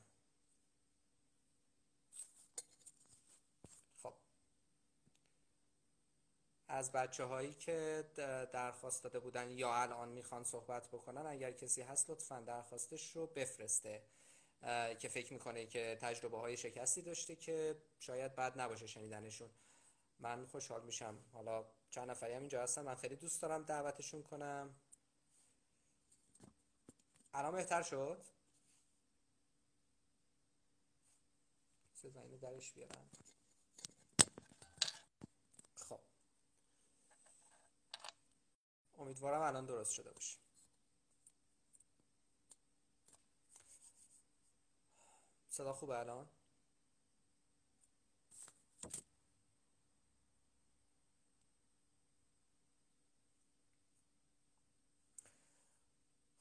[6.72, 8.04] از بچه هایی که
[8.52, 14.02] درخواست داده بودن یا الان می‌خوان صحبت بکنن اگر کسی هست لطفا درخواستش رو بفرسته.
[14.98, 19.50] که فکر می‌کنه که تجربه های شکستی داشته که شاید بد نباشه شنیدنشون.
[20.18, 21.18] من خوشحال میشم.
[21.32, 22.82] حالا چند نفری هم اینجا هستن.
[22.82, 24.76] من خیلی دوست دارم دعوتشون کنم.
[27.34, 28.24] الان بهتر شد؟
[32.04, 33.10] اینو درش بیارم
[35.76, 36.00] خب
[39.02, 40.38] امیدوارم الان درست شده باشه.
[45.48, 46.28] صدا خوبه الان؟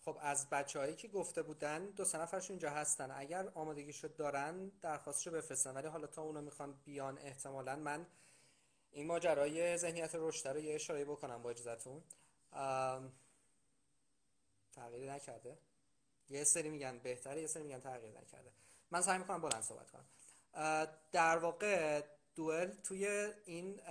[0.05, 3.11] خب از بچههایی که گفته بودن دو سه نفرشون اینجا هستن.
[3.11, 3.47] اگر
[3.91, 5.73] شد دارن درخواستشو بفرستن.
[5.73, 8.05] ولی حالا تا اونا می‌خوان بیان احتمالا من
[8.91, 12.03] این ماجرای ذهنیت رشد رو یه اشاره بکنم با اجازهتون.
[14.71, 15.57] تغییر نکرده.
[16.29, 18.51] یه سری میگن بهتره یه سری میگن تغییر نکرده.
[18.91, 20.05] من سعی می‌کنم بلند صحبت کنم.
[21.11, 22.03] در واقع
[22.35, 23.81] دوئل توی این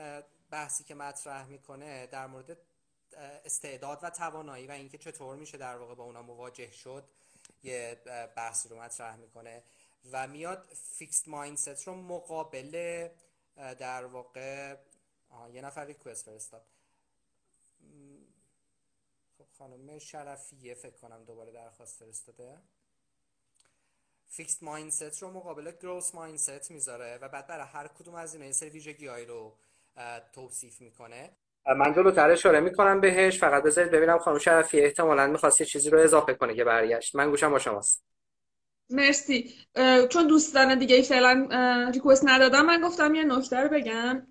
[0.51, 2.57] بحثی که مطرح می‌کنه در مورد
[3.45, 7.05] استعداد و توانایی و اینکه چطور میشه در واقع با اونا مواجه شد
[7.63, 8.03] یه
[8.37, 9.63] بحث رو مطرح می‌کنه
[10.13, 13.09] و میاد fixed mindset رو مقابل
[13.57, 14.77] در واقع
[15.53, 16.63] یه نفر request فرستاد.
[19.61, 22.57] خانم شرفی فکر کنم دوباره درخواست فرستاده.
[24.29, 28.53] fixed mindset رو مقابل growth mindset می‌ذاره و بعد برای هر کدوم از اینا یه
[28.53, 29.57] سری ویژگی رو
[30.33, 31.31] توصیف می‌کنه.
[31.77, 33.39] من جلوتر اشاره می‌کنم بهش.
[33.39, 37.15] فقط بذارید ببینم خانم شرفی احتمالا می‌خواست یه چیزی رو اضافه کنه که برگشت.
[37.15, 38.05] من گوشم با شماست.
[38.91, 39.55] مرسی.
[40.11, 41.49] چون دوستان دیگه فعلا
[41.95, 44.27] ریکوست ندادم من گفتم یه نکته رو بگم.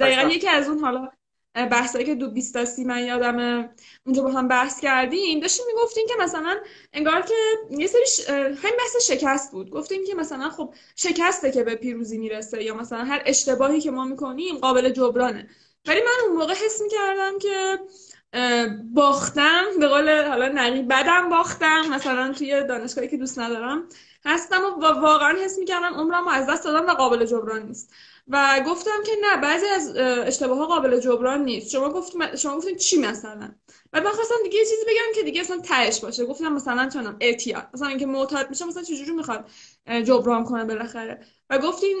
[0.00, 1.10] دقیقا یکی از اون حالا
[1.54, 3.68] بحثایی که دو بیست تا من یادم
[4.06, 5.40] اونجا با هم بحث کردیم.
[5.40, 6.56] داشتیم می‌گفتیم که مثلا
[6.92, 7.34] انگار که
[7.70, 9.70] یه سری همین بحث شکست بود.
[9.70, 14.04] گفتیم که مثلا خب شکسته که به پیروزی می‌رسه یا مثلا هر اشتباهی که ما
[14.04, 15.48] می‌کنیم قابل جبرانه.
[15.86, 17.78] ولی من اون موقع حس می‌کردم که
[18.94, 21.82] باختم به قول حالا نقی بدم باختم.
[21.90, 23.88] مثلا توی دانشگاهی که دوست ندارم
[24.24, 27.94] هستم و واقعا حس می‌کردم عمرم از دست دادم و قابل جبران نیست.
[28.28, 31.70] و گفتم که نه بعضی از اشتباه ها قابل جبران نیست.
[31.70, 33.54] شما گفت شما گفتین چی مثلا؟
[33.92, 36.26] بعد من خواستم دیگه یه چیزی بگم که دیگه اصلا تهش باشه.
[36.26, 37.68] گفتم مثلا چونم اعتیاد.
[37.74, 39.50] مثلا اینکه معتاد میشه مثلا چجوری می‌خواد
[40.04, 41.96] جبران کنه بالاخره؟ و گفتین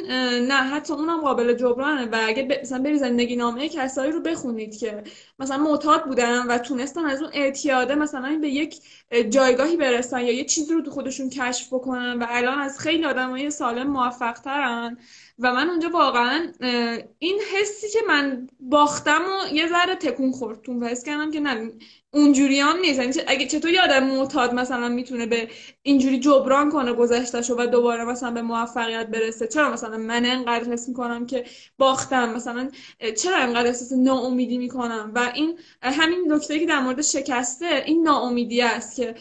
[0.48, 2.04] نه حتی اونم قابل جبرانه.
[2.04, 5.04] و اگه مثلا بری زندگی نامه کسایی رو بخونید که
[5.38, 8.80] مثلا معتاد بودن و تونستن از اون اعتیاده مثلا به یک
[9.30, 13.50] جایگاهی برسن یا یه چیزی رو تو خودشون کشف بکنن و الان از خیلی آدمای
[13.50, 14.98] سالم موفق ترن
[15.38, 16.52] و من اونجا واقعا
[17.18, 21.72] این حسی که من باختم و یه ذره تکون خورد تو حس کردم که نه
[22.10, 22.98] اونجوری هم نیست.
[22.98, 25.48] یعنی اگه چطور یه آدم معتاد مثلا می‌تونه به
[25.82, 30.88] اینجوری جبران کنه گذشتهشو و دوباره مثلا به موفقیت برسه؟ چرا مثلا من انقدر حس
[30.88, 31.44] می‌کنم که
[31.78, 32.68] باختم؟ مثلا
[33.16, 38.62] چرا انقدر احساس ناامیدی می‌کنم؟ و این همین نکته که در مورد شکسته این ناامیدی
[38.62, 39.14] است که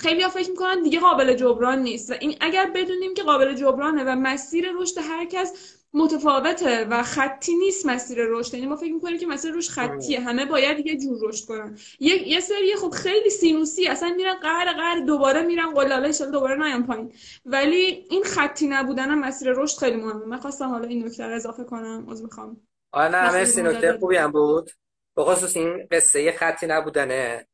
[0.00, 2.10] خیلی ها فکر می‌کنن دیگه قابل جبران نیست.
[2.10, 7.56] و این اگر بدونیم که قابل جبرانه و مسیر رشد هر کس متفاوته و خطی
[7.56, 8.54] نیست مسیر رشد.
[8.54, 10.20] یعنی ما فکر می‌کنیم که مسیر رشد خطیه.
[10.20, 11.78] همه باید یه جور رشد کنن.
[12.00, 16.64] یه یه سری خب خیلی سینوسی اصلا میرن قهر قهر دوباره میرن قلاله شده دوباره
[16.66, 17.12] نیام پایین.
[17.44, 20.26] ولی این خطی نبودن مسیر رشد خیلی مهمه.
[20.26, 22.08] من خواستم حالا این نکته رو اضافه کنم.
[22.10, 22.60] از می‌خوام.
[22.92, 24.70] آره نه مرسی نکته خوبی هم بود.
[25.16, 27.46] به خصوص این قصه خطی نبودنه.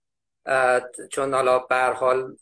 [1.10, 2.36] چون حالا به حال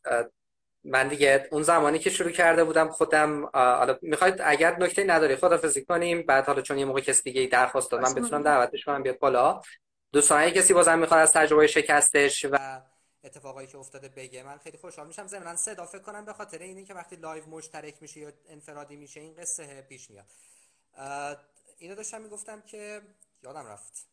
[0.85, 5.85] من دیگه اون زمانی که شروع کرده بودم خودم حالا می‌خواید اگر نکته نداری خدافظی
[5.85, 6.23] کنیم.
[6.23, 9.61] بعد حالا چون یه موقع کسی دیگه درخواست داد من بتونم دعوتش کنم بیاد بالا.
[10.13, 12.81] دوستان کسی بازم می‌خواد از تجربه شکستش و
[13.25, 15.27] اتفاقایی که افتاده بگه من خیلی خوشحال میشم.
[15.27, 19.21] ضمن سه فکر کنم به خاطر اینی که وقتی لایو مشترک میشه یا انفرادی میشه
[19.21, 20.27] این قصه پیش میاد.
[21.79, 23.01] اینو داشتم می‌گفتم که
[23.43, 24.07] یادم رفت.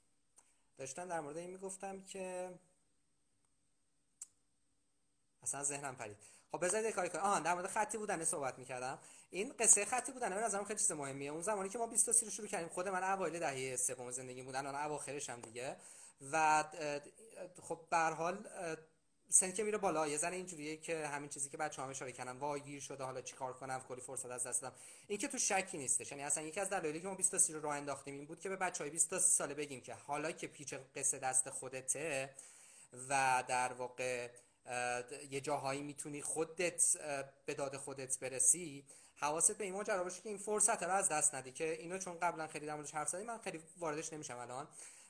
[0.77, 2.49] داشتم در مورد این می‌گفتم که
[5.43, 6.17] اصلا ذهنم پرید.
[6.51, 7.21] خب بذارید کاری کنم.
[7.21, 8.99] آها در مورد خطی بودن صحبت می‌کردم.
[9.29, 11.31] این قصه خطی بودن به نظرم خیلی چیز مهمیه.
[11.31, 14.41] اون زمانی که ما 20 تا رو شروع کردیم خود من اوایل دهه سوم زندگی
[14.41, 15.75] بودن الان اواخرش هم دیگه.
[16.31, 16.63] و
[17.61, 18.47] خب به حال
[19.29, 22.61] سن که میره بالا یه ذره اینجوریه که همین چیزی که بچه‌ها اشاره کردن وای
[22.61, 24.75] گیر شده حالا چیکار کنم کلی فرصت از دست دادم.
[25.07, 26.11] این که تو شکی نیستش.
[26.11, 28.49] یعنی اصلا یکی از دلایلی که ما 20 تا رو راه انداختیم این بود که
[28.49, 32.33] به بچهای 20 تا ساله بگیم که حالا که پیچ قصه دست خودته
[33.09, 34.29] و در واقع
[35.29, 36.97] یه جاهایی می‌تونی خودت
[37.45, 38.85] به داد خودت برسی.
[39.15, 42.19] حواست به این ماجرا باشه که این فرصت رو از دست ندی که اینو چون
[42.19, 44.67] قبلا خیلی در موردش حرف زدیم من خیلی واردش نمیشم الان.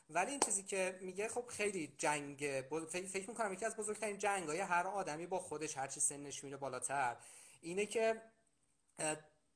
[0.10, 4.60] ولی این چیزی که میگه خب خیلی جنگ فکر می‌کنم یکی از بزرگترین جنگ های
[4.60, 7.17] هر آدمی با خودش هر چی سنش میره بالاتر
[7.62, 8.22] اینه که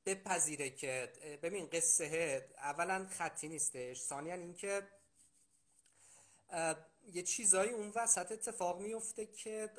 [0.06, 1.12] بپذیره که
[1.42, 4.00] ببین قصه اولا خطی نیستش.
[4.00, 4.88] ثانیا اینکه
[7.12, 9.70] یه چیزایی اون وسط اتفاق میفته که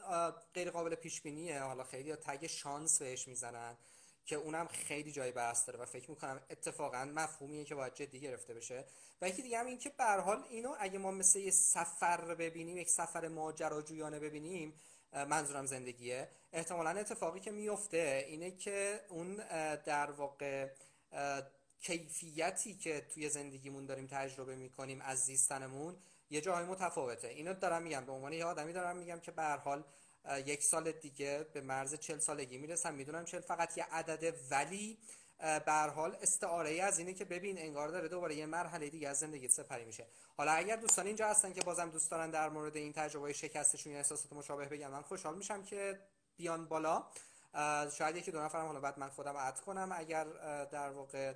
[0.53, 3.77] غیر قابل پیش بینیه حالا خیلی تگ شانس بهش می‌زنن
[4.25, 8.53] که اونم خیلی جای بحث داره و فکر می‌کنم اتفاقا مفهومیه که باید جدی گرفته
[8.53, 8.85] بشه.
[9.21, 12.77] و یکی دیگه هم این که به حال اینو اگه ما مثل یه سفر ببینیم
[12.77, 14.73] یک سفر ماجراجویانه ببینیم
[15.13, 16.29] منظورم زندگیه.
[16.53, 19.35] احتمالا اتفاقی که میفته اینه که اون
[19.75, 20.69] در واقع
[21.81, 25.97] کیفیتی که توی زندگیمون داریم تجربه می‌کنیم از زیستنمون
[26.33, 27.27] یه جاهای متفاوته.
[27.27, 28.05] اینو دارم میگم.
[28.05, 29.83] به عنوان یه آدمی دارم میگم که به حال
[30.45, 32.93] یک سال دیگه به مرز چل سالگی می‌رسم.
[32.93, 34.97] می‌دونم چل فقط یه عدده ولی
[35.65, 39.19] به حال استعاره ای از اینه که ببین انگار داره دوباره یه مرحله دیگه از
[39.19, 40.07] زندگی سپری میشه.
[40.37, 43.97] حالا اگر دوستان اینجا هستن که بازم دوست دارن در مورد این تجربه شکستشون یا
[43.97, 45.99] احساسات مشابه بگم من خوشحال میشم که
[46.37, 47.03] بیان بالا.
[47.97, 49.91] شاید یکی دو نفرم حالا بعد من خودم عد کنم.
[49.95, 50.23] اگر
[50.65, 51.33] در واقع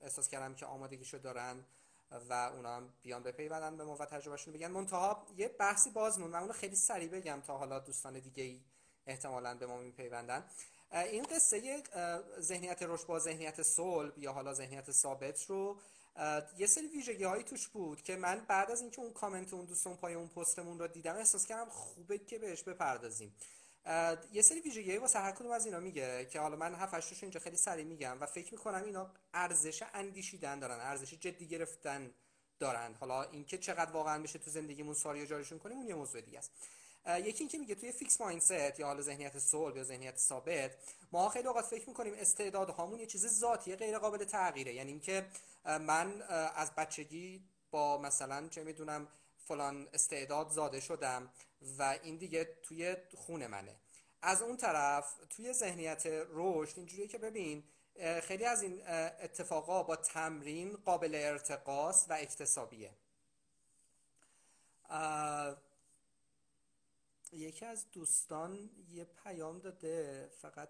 [0.00, 1.64] احساس کردم که آمادگیشو دارن
[2.10, 4.66] و اونا هم بیان بپیوندن به ما و تجربهشون بگن.
[4.66, 8.60] منتها یه بحثی باز مون من اونو خیلی سریع بگم تا حالا دوستان دیگه ای
[9.06, 10.44] احتمالا به ما میپیوندن.
[10.92, 11.82] این قصه
[12.40, 15.78] ذهنیت رشد با ذهنیت صلب یا حالا ذهنیت ثابت رو
[16.58, 19.96] یه سری ویژگی هایی توش بود که من بعد از اینکه اون کامنت اون دوستمون
[19.96, 23.34] پای اون پستمون رو دیدم احساس کردم خوبه که بهش بپردازیم.
[24.32, 27.40] یه سری ویژگی واسه هر کدوم از اینا میگه که حالا من هفت هشتش اینجا
[27.40, 32.10] خیلی سریع میگم و فکر می‌کنم اینا ارزش اندیشیدن دارن ارزش جدی گرفتن
[32.58, 32.94] دارن.
[32.94, 36.52] حالا اینکه چقدر واقعا میشه تو زندگیمون ساری جاریشون کنیم اون یه موضوع دیگه است.
[37.08, 40.70] یکی اینکه میگه توی fixed mindset یا حالا ذهنیت صلب یا ذهنیت ثابت
[41.12, 44.74] ما خیلی اوقات فکر می‌کنیم استعدادهامون یه چیز ذاتی غیر قابل تغییره.
[44.74, 45.26] یعنی اینکه
[45.64, 46.22] من
[46.54, 49.08] از بچگی با مثلا چه می‌دونم
[49.48, 51.30] فلان استعداد زاده شدم
[51.78, 53.76] و این دیگه توی خون منه.
[54.22, 57.64] از اون طرف توی ذهنیت رشد اینجوریه که ببین
[58.22, 58.88] خیلی از این
[59.20, 62.90] اتفاقا با تمرین قابل ارتقاس و اکتسابیه.
[67.32, 70.68] یکی از دوستان یه پیام داده فقط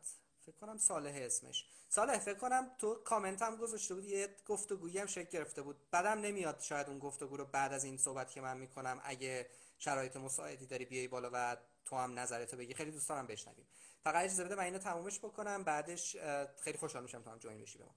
[0.49, 1.67] فکر کنم صالح اسمش.
[1.89, 5.77] صالح فکر کنم تو کامنت هم گذاشته بود یه گفتگویی هم شکل گرفته بود.
[5.91, 10.17] بعدم نمیاد شاید اون گفتگو رو بعد از این صحبت که من می‌کنم اگه شرایط
[10.17, 12.75] مساعدی داری بیای بالا و تو هم نظرتو بگی.
[12.75, 13.67] خیلی دوست دارم بشنویم.
[14.05, 16.17] فقط اجازه بده من اینو تمومش بکنم بعدش
[16.61, 17.95] خیلی خوشحال میشم تو هم جوین بشی به ما.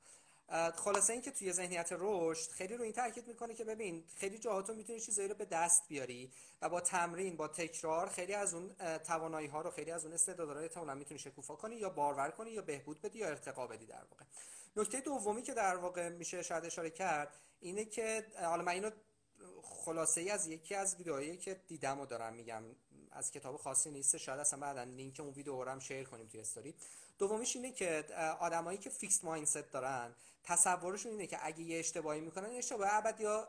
[0.76, 4.74] خلاصه اینکه توی ذهنیت رشد خیلی رو این تاکید می‌کنه که ببین خیلی جاها تو
[4.74, 6.32] می‌تونی چیزایی رو به دست بیاری
[6.62, 10.84] و با تمرین با تکرار خیلی از اون توانایی ها رو خیلی از اون استعدادها
[10.84, 14.26] رو می‌تونی شکوفا کنی یا بارور کنی یا بهبود بدی یا ارتقا بدی در واقع.
[14.76, 18.91] نکته دومی که در واقع میشه شاید اشاره کرد اینه که حالا من اینو
[19.64, 22.64] خلاصه ای از یکی از ویدئوهایی که دیدم و دارم میگم
[23.12, 26.39] از کتاب خاصی نیست شاید اصلا بعدا لینک اون ویدیو رو هم share کنیم توی
[26.39, 26.76] استوری.
[27.22, 28.05] دومیش اینه که
[28.39, 33.47] آدمایی که fixed mindset دارن تصورشون اینه که اگه یه اشتباهی می‌کنن اشتباه ابدی یا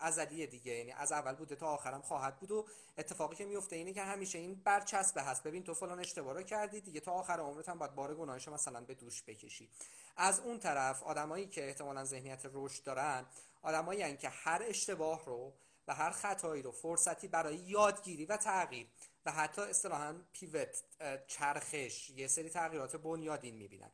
[0.00, 0.72] ازلی دیگه.
[0.72, 2.66] یعنی از اول بوده تا آخرم خواهد بود و
[2.98, 5.42] اتفاقی که میفته اینه که همیشه این برچسبه هست.
[5.42, 8.80] ببین تو فلان اشتباه رو کردی دیگه تا آخر عمرت هم باید بار گناهش مثلا
[8.80, 9.68] به دوش بکشی.
[10.16, 13.26] از اون طرف آدمایی که احتمالا ذهنیت رشد دارن
[13.62, 15.52] آدمایی که هر اشتباه رو
[15.88, 18.86] و هر خطایی رو فرصتی برای یادگیری و تغییر
[19.26, 20.82] و حتی اصطلاحا پیوت
[21.26, 23.90] چرخش یه سری تغییرات بنیادین می‌بینن.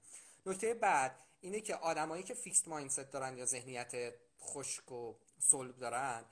[0.47, 6.25] نکته بعد اینه که آدمایی که فیکست مایندست دارن یا ذهنیت خشک و صلب دارن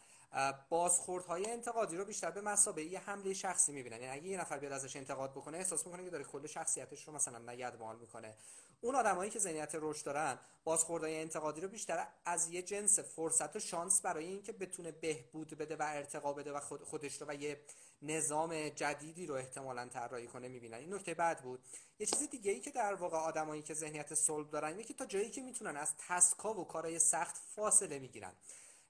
[0.69, 4.03] بازخوردهای انتقادی رو بیشتر به مسابقه یه حمله شخصی می‌بینن.
[4.03, 7.15] یعنی اگه یه نفر بیاد ازش انتقاد بکنه احساس می‌کنه که داره کل شخصیتش رو
[7.15, 8.37] مثلا نگدمال می‌کنه.
[8.81, 13.61] اون آدمایی که ذهنیت رشد دارن بازخوردهای انتقادی رو بیشتر از یه جنس فرصت و
[13.61, 17.61] شانس برای اینکه بتونه بهبود بده و ارتقا بده و خودش رو و یه
[18.03, 20.79] نظام جدیدی رو احتمالا طراحی کنه می‌بینن.
[20.79, 21.61] این نکته بعد بود.
[21.99, 25.07] یه چیز دیگه ای که در واقع آدمایی که ذهنیت صلب دارن اینه که تا
[25.07, 28.33] جایی که می‌تونن از تسکا و کارهای سخت فاصله می‌گیرن.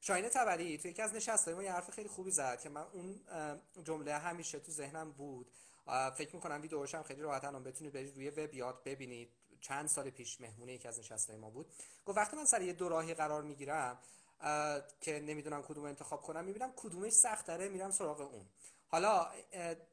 [0.00, 3.20] شاهین تبری تو یکی از نشستهای ما یه حرف خیلی خوبی زد که من اون
[3.84, 5.52] جمله همیشه تو ذهنم بود.
[6.16, 9.32] فکر می‌کنم ویدیوش هم خیلی راحت الان بتونید برید روی وب یاد ببینید.
[9.61, 11.66] چند سال پیش مهمونه یکی از نشستهای ما بود.
[12.07, 13.98] گفت وقتی من سر یه دوراهی قرار می‌گیرم
[15.00, 18.46] که نمی‌دونم کدوم انتخاب کنم می‌بینم کدومش سخت داره میرم سراغ اون.
[18.89, 19.28] حالا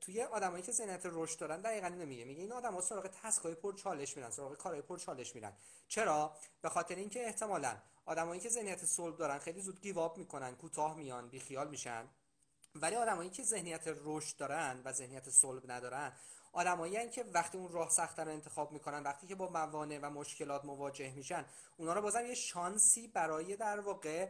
[0.02, 2.26] توی آدمایی که ذهنیت رشد دارن دقیقا اینو میگه.
[2.26, 5.54] میگه این آدما سراغ تسکای پر چالش میرن سراغ کارهای پر چالش میرن.
[5.88, 10.96] چرا؟ به خاطر اینکه احتمالا آدمایی که ذهنیت صلب دارن خیلی زود گیواب می‌کنن کوتاه
[10.96, 12.10] میان بیخیال میشن.
[12.76, 16.14] ولی آدمایی که ذهنیت رشد دارن و ذهنیت صلب ندارن
[16.54, 20.66] آدمایی که وقتی اون راه سخت رو انتخاب می‌کنن وقتی که با موانع و مشکلات
[20.66, 21.46] مواجه میشن
[21.78, 24.30] اونا رو بازم یه شانسی برای در واقع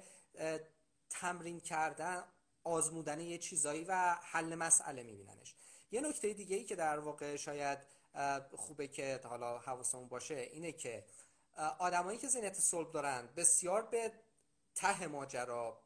[1.09, 2.23] تمرین کردن
[2.63, 5.55] آزمودن یه چیزایی و حل مسئله میبیننش.
[5.91, 7.79] یه نکته دیگه ای که در واقع شاید
[8.55, 11.05] خوبه که حالا حواسمون باشه اینه که
[11.79, 14.11] آدمایی که ذهنیت صلب دارن بسیار به
[14.75, 15.83] ته ماجرا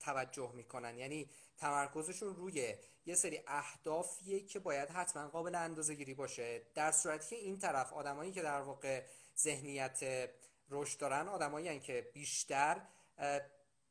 [0.00, 0.98] توجه می‌کنن.
[0.98, 2.74] یعنی تمرکزشون روی
[3.06, 6.62] یه سری اهدافیه که باید حتما قابل اندازه گیری باشه.
[6.74, 9.04] در صورتی که این طرف آدمایی که در واقع
[9.38, 10.30] ذهنیت
[10.70, 12.80] رشد دارن آدمایی که بیشتر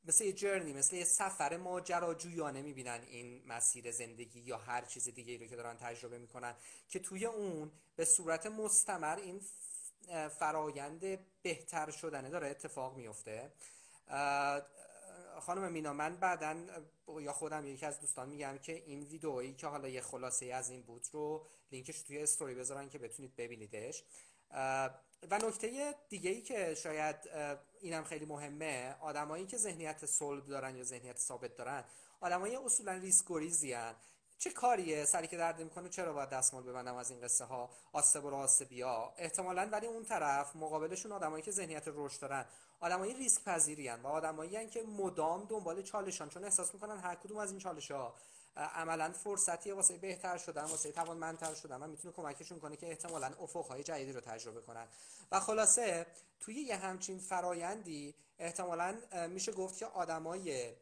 [0.05, 5.37] مثل یه جرنی مثل یه سفر ماجراجویانه می‌بینن این مسیر زندگی یا هر چیز دیگه
[5.37, 6.55] رو که دارن تجربه می‌کنن
[6.89, 9.41] که توی اون به صورت مستمر این
[10.39, 13.51] فرایند بهتر شدنه داره اتفاق میفته
[15.39, 16.55] خانم مینا من بعدا
[17.21, 20.81] یا خودم یکی از دوستان میگم که این ویدئویی که حالا یه خلاصه از این
[20.81, 24.03] بود رو لینکش توی استوری بذارن که بتونید ببینیدش.
[25.31, 27.15] و نکته دیگه ای که شاید
[27.81, 31.83] اینم خیلی مهمه آدمایی که ذهنیت صلب دارن یا ذهنیت ثابت دارن
[32.21, 33.31] آدمایی اصولا ریسک
[34.37, 38.19] چه کاریه؟ سری که درد می‌کنه چرا باید دستمال ببندم از این قصه ها؟ آسه
[38.19, 42.45] و بیا احتمالا ولی اون طرف مقابلشون آدمایی که ذهنیت رشد دارن.
[42.79, 47.51] آدمایی ریسک پذیری و آدمایی که مدام دنبال چالشان چون احساس می‌کنن هر کدوم از
[47.51, 48.15] این چالش ها
[48.55, 53.83] عملا فرصتی واسه بهتر شدن واسه توانمندتر شدن و می‌تونه کمکشون کنه که احتمالا افقهای
[53.83, 54.87] جدیدی رو تجربه کنن.
[55.31, 56.05] و خلاصه
[56.39, 58.97] توی یه همچین فرایندی احتمالا
[59.29, 60.73] میشه گفت که آدمای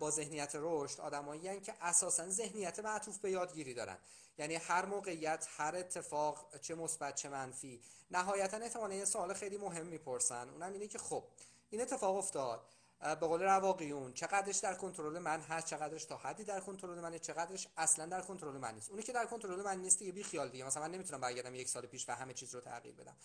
[0.00, 3.98] با ذهنیت رشد آدمایی که اساسا ذهنیت معطوف به یادگیری دارن.
[4.38, 9.86] یعنی هر موقعیت هر اتفاق چه مثبت چه منفی نهایتا احتمالا یه سوال خیلی مهم
[9.86, 10.48] می‌پرسن.
[10.48, 11.24] اونم اینه که خب
[11.70, 12.60] این اتفاق افتاد.
[13.00, 17.68] به قول رواقیون چقدرش در کنترل من هست چقدرش تا حدی در کنترل منه چقدرش
[17.76, 18.90] اصلا در کنترل من نیست.
[18.90, 20.64] اونی که در کنترل من نیست دیگه بی خیال دیگه.
[20.64, 23.16] مثلا من نمی‌تونم برگردم یک سال پیش و همه چیز رو تغییر بدم.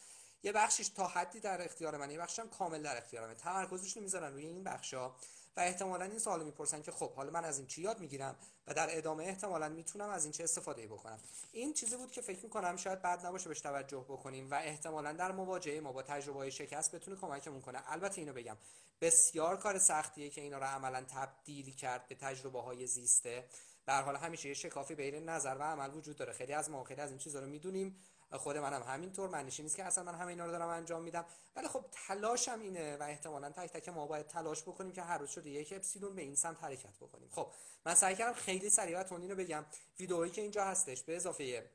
[0.44, 3.36] یه بخشش تا حدی در اختیار منه یه بخشش هم کامل در اختیار منه.
[3.36, 5.16] تمرکزشون می‌ذارن روی این بخشا
[5.58, 8.36] و احتمالا این سوال می‌پرسن که خب حالا من از این چی یاد می‌گیرم؟
[8.68, 11.20] و در ادامه احتمالا می‌تونم از این چه استفاده بکنم؟
[11.52, 15.32] این چیزی بود که فکر می‌کنم شاید بعد نباشه بهش توجه بکنیم و احتمالا در
[15.32, 17.92] مواجهه ما با تجربه شکست بتونه کمکمون کنه.
[17.92, 18.58] البته اینو بگم
[19.02, 23.46] بسیار کار سختیه که اینا رو عملا تبدیل کرد به تجربه های زیسته.
[23.86, 26.34] به حال همیشه یه شکافی بین نظر و عمل وجود داره.
[26.34, 27.96] خیلی از ما خیلی از این چیزا رو می‌دونیم.
[28.38, 29.30] خود منم همینطور.
[29.30, 31.26] معنیش نیست که اصلا من همه اینا رو دارم انجام میدم.
[31.56, 35.30] ولی خب تلاشم اینه و احتمالا تک تک ما باید تلاش بکنیم که هر روز
[35.30, 37.30] شده یک اپسیلون به این سمت حرکت بکنیم.
[37.32, 37.52] خب
[37.86, 39.66] من سعی کردم خیلی سریع و تون رو بگم.
[40.00, 41.72] ویدئویی که اینجا هستش به اضافه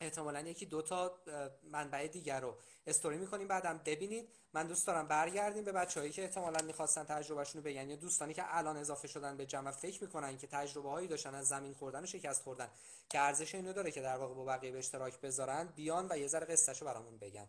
[0.00, 1.20] احتمالا یکی دو تا
[1.62, 3.48] منبع دیگر رو استوری می‌کنیم.
[3.48, 7.96] بعدم ببینید من دوست دارم برگردیم به بچههایی که احتمالا می‌خواستن تجربهشون رو بگن یا
[7.96, 11.74] دوستانی که الان اضافه شدن به جمع فکر می‌کنن که تجربه هایی داشتن از زمین
[11.74, 12.68] خوردن و شکست خوردن.
[13.08, 16.26] که ارزش اینو داره که در واقع با بقیه به اشتراک بذارن بیان و یه
[16.26, 17.48] ذره قصهشو برامون بگن.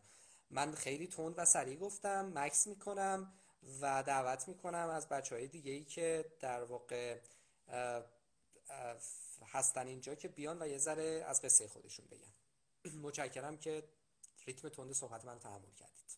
[0.49, 3.33] من خیلی تند و سریع گفتم مکس می‌کنم
[3.81, 7.19] و دعوت می‌کنم از بچه های دیگه ای که در واقع
[9.47, 12.33] هستن اینجا که بیان و یه ذره از قصه خودشون بگن.
[13.03, 13.83] متشکرم که
[14.45, 16.17] ریتم تند صحبت من تحمل کردید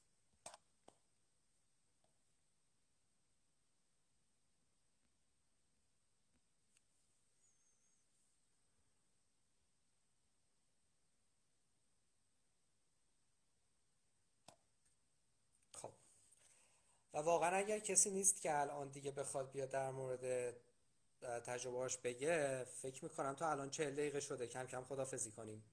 [15.72, 15.94] خب
[17.14, 20.56] و واقعا اگر کسی نیست که الان دیگه بخواد بیاد در مورد
[21.22, 24.48] تجربهاش بگه فکر می‌کنم تا الان چهل دقیقه شده.
[24.48, 25.64] کم کم خدافزی کنیم.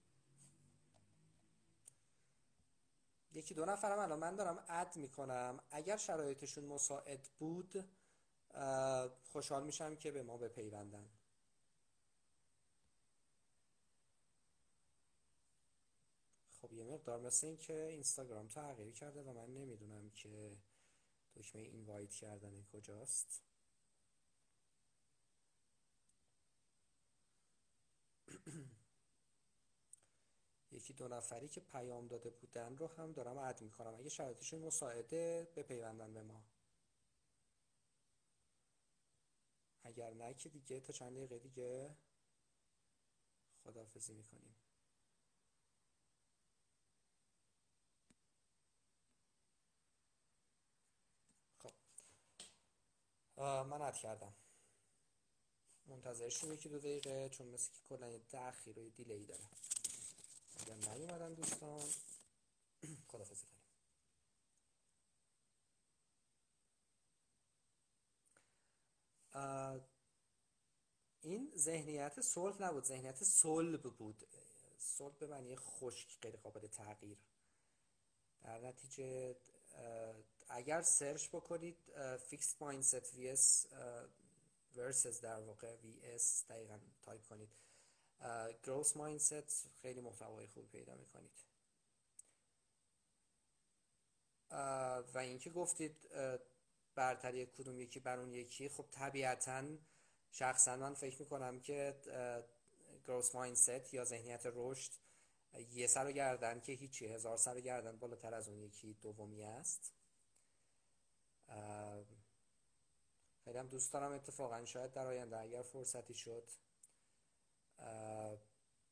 [3.33, 5.61] یکی دو نفرم الان من دارم اد می‌کنم.
[5.71, 7.85] اگر شرایطشون مساعد بود
[9.33, 11.09] خوشحال میشم که به ما بپیوندن.
[16.63, 20.57] خب یه مقدار مثل این که اینستاگرام تغییر کرده و من نمی‌دونم که
[21.41, 23.43] دکمه اینوایت کردن کجاست؟
[30.73, 33.95] یکی دو نفری که پیام داده بودن رو هم دارم عد می‌کنم.
[33.95, 36.45] اگه شرایطشون مساعده بپیوندن به ما.
[39.85, 41.97] اگر نه که دیگه تا چند دقیقه دیگه
[43.65, 44.57] خداحافظی می‌کنیم.
[53.67, 54.35] من عد کردم
[55.87, 59.45] منتظرشیم یکی دو دقیقه چون مثل که کلا یه تأخیر و دیلی داره.
[60.61, 61.81] اگر نیومدن دوستان
[63.09, 63.61] خدافزی کنیم.
[71.23, 72.85] این ذهنیت صلح نبود.
[72.85, 74.27] ذهنیت صلب بود.
[74.79, 77.19] صلب به معنی خشک غیر قابل تغییر.
[78.43, 79.37] در نتیجه
[80.53, 81.77] اگر search بکنید
[82.17, 83.67] fixed mindset vs
[84.77, 87.49] versus در واقع vs دقیقا تایپ کنید.
[88.63, 91.31] growth mindset خیلی محتوای خوبی پیدا می‌کنید.
[95.15, 95.97] و اینکه گفتید
[96.95, 98.69] برتری کدوم یکی بر اون یکی.
[98.69, 99.65] خب طبیعتا
[100.31, 102.01] شخصا من فکر می‌کنم که
[103.07, 104.93] گروس مایندست یا ذهنیت رشد
[105.71, 109.45] یه سر و گردن که هیچی هزار سر و گردن بالاتر از اون یکی دومی
[109.45, 109.93] است.
[113.45, 116.51] خیلی هم دوست دارم اتفاقا شاید در آینده اگر فرصتی شد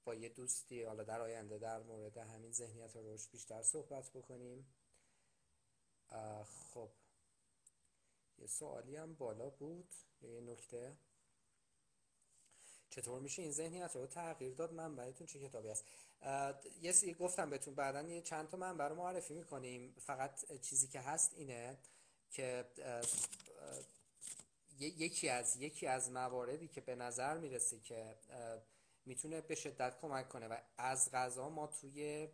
[0.04, 4.74] با یه دوستی حالا در آینده در مورد همین ذهنیت رشد بیشتر صحبت بکنیم.
[6.44, 6.90] خب
[8.38, 10.96] یه سوالی هم بالا بود یه نکته.
[12.90, 15.84] چطور میشه این ذهنیت رو تغییر داد؟ منبعتون چه کتابی است؟
[16.82, 19.94] یه گفتم بهتون بعدا یه چند تا منبع رو معرفی می‌کنیم.
[19.98, 21.78] فقط چیزی که هست اینه
[22.30, 22.64] که
[24.80, 28.16] یکی از یکی از مواردی که به نظر می‌رسه که
[29.04, 32.28] می‌تونه به شدت کمک کنه و از غذا ما توی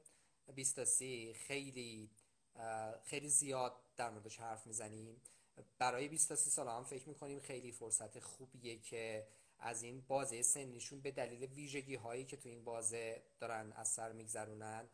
[0.54, 2.10] بیستاسی خیلی
[3.04, 5.20] خیلی زیاد در موردش حرف می‌زنیم.
[5.78, 9.28] برای بیستاسی سال هم فکر می‌کنیم خیلی فرصت خوبیه که
[9.58, 14.12] از این بازه سنیشون به دلیل ویژگی هایی که تو این بازه دارن از سر
[14.12, 14.88] میگذرونن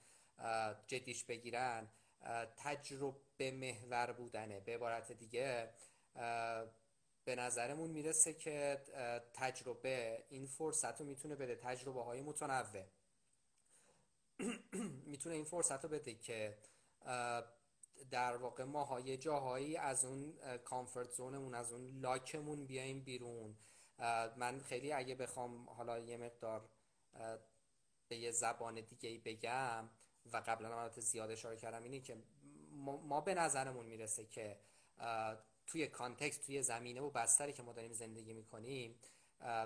[0.87, 1.89] جدیش بگیرن
[2.57, 4.61] تجربه محور بودنه.
[4.61, 5.71] به عبارت دیگه
[7.25, 8.83] به نظرمون می‌رسه که
[9.35, 12.85] تجربه این فرصت رو می‌تونه بده تجربه های متنوع.
[15.13, 16.59] می‌تونه این فرصت رو بده که
[18.11, 20.35] در واقع ما یه جاهایی از اون
[20.65, 23.57] کامفورت زونمون از اون لاکمون بیایم بیرون.
[24.37, 26.69] من خیلی اگه بخوام حالا یه مقدار
[28.09, 29.91] به یه زبان دیگه ای بگم
[30.33, 32.17] و قبلا هم زیاد اشاره کردم اینه که
[32.81, 34.61] ما به نظرمون می‌رسه که
[35.67, 38.99] توی کانتکست توی زمینه و بستری که ما داریم زندگی می‌کنیم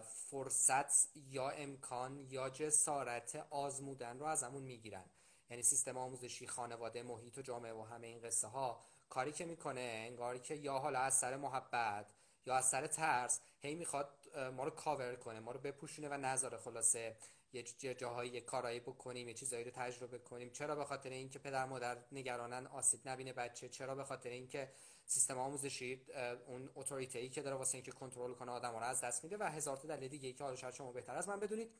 [0.04, 5.10] فرصت یا امکان یا جسارت آزمودن رو ازمون می‌گیرن.
[5.50, 9.80] یعنی سیستم آموزشی خانواده محیط و جامعه و همه این قصه ها کاری که می‌کنه
[9.80, 12.14] انگاری که یا حالا از سر محبت
[12.46, 14.18] یا از سر ترس هی می‌خواد
[14.52, 16.58] ما رو کاور کنه ما رو بپوشونه و نذاره.
[16.58, 17.16] خلاصه
[17.54, 20.50] یه جاهایی یه کارایی بکنیم یه چیزایی رو تجربه کنیم.
[20.50, 24.72] چرا به خاطر اینکه پدر مادر نگرانن آسیب نبینه بچه؟ چرا به خاطر اینکه
[25.06, 26.06] سیستم آموزشی
[26.46, 29.76] اون اتوریتی که داره واسه اینکه کنترل کنه آدم رو از دست میده و هزار
[29.76, 31.70] تا دلیل دیگه که حالا شما بهتر از من بدونید.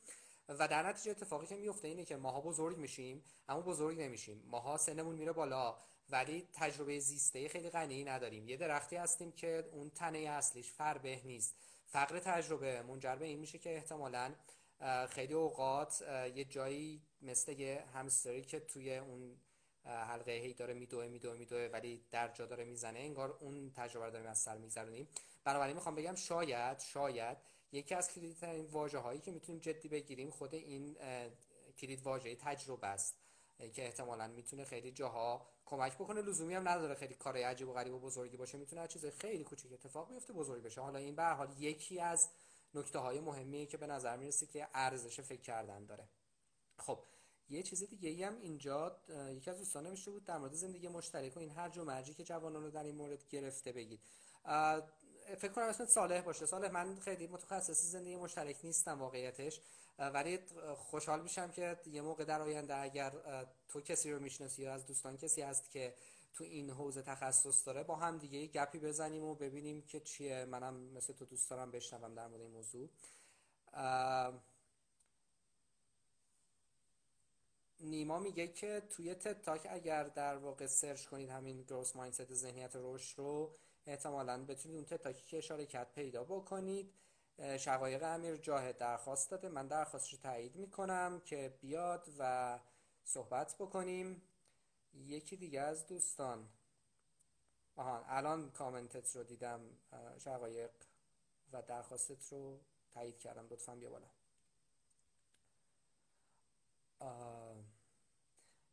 [0.49, 4.43] و در نتیجه اتفاقی که میفته اینه که ماها بزرگ میشیم اما بزرگ نمیشیم.
[4.47, 5.77] ماها سنمون میره بالا
[6.09, 8.49] ولی تجربه زیسته خیلی غنی نداریم.
[8.49, 11.55] یه درختی هستیم که اون تنه اصلیش فربه نیست.
[11.87, 14.35] فقر تجربه منجر به این میشه که احتمالاً
[15.09, 16.01] خیلی اوقات
[16.35, 19.37] یه جایی مثل یه همستری که توی اون
[19.83, 24.27] حلقه هی داره میدوه میدوه میدوه ولی در جا داره می‌زنه انگار اون تجربه داریم
[24.27, 25.07] از سر میگذرونیم.
[25.43, 27.37] بنابراین می‌خوام بگم شاید شاید
[27.71, 30.97] یکی از کلیدی واژه هایی که می‌تونیم جدی بگیریم خود این
[31.77, 33.15] کلید واژه تجربه است.
[33.73, 36.21] که احتمالا می‌تونه خیلی جاها کمک بکنه.
[36.21, 38.57] لزومی هم نداره خیلی کار عجیب و غریب و بزرگی باشه.
[38.57, 40.81] می‌تونه چیز خیلی کوچیک اتفاق بیفته بزرگ بشه.
[40.81, 42.29] حالا این به حال یکی از
[42.75, 46.09] نکته های مهمیه که به نظر می‌رسه که ارزش فکر کردن داره.
[46.79, 46.99] خب
[47.49, 48.99] یه چیز دیگه ای هم اینجا
[49.29, 52.63] یکی از دوستان نوشته بود در مورد زندگی مشترک و این هر مرجی که جوانان
[52.63, 53.99] رو در این مورد گرفته بگید.
[55.37, 56.45] فکر کنم اسمت صالح باشه.
[56.45, 59.61] صالح من خیلی متخصص زندگی مشترک نیستم واقعیتش.
[59.99, 60.39] ولی
[60.77, 63.13] خوشحال میشم که یه موقع در آینده اگر
[63.67, 65.95] تو کسی رو می‌شناسی یا از دوستان کسی هست که
[66.33, 70.45] تو این حوزه تخصص داره با هم دیگه گپی بزنیم و ببینیم که چیه.
[70.45, 72.89] منم مثل تو دوست دارم بشنوم در مورد این موضوع.
[77.79, 82.71] نیما میگه که توی تد تاک اگر در واقع سرچ کنید همین گروس مایندست ذهنیت
[82.75, 83.53] رشد رو
[83.85, 86.93] احتمالا بتونید اون تد تاکی که اشاره کرد پیدا بکنید.
[87.59, 89.49] شقایق امیر جاهد درخواست داده.
[89.49, 92.59] من درخواستش رو تایید می‌کنم که بیاد و
[93.03, 94.21] صحبت بکنیم.
[94.93, 96.49] یکی دیگه از دوستان.
[97.75, 99.61] آها الان کامنتت رو دیدم.
[100.17, 100.71] شقایق
[101.53, 102.59] و درخواستت رو
[102.93, 103.47] تایید کردم.
[103.49, 104.07] لطفا بیا بالا.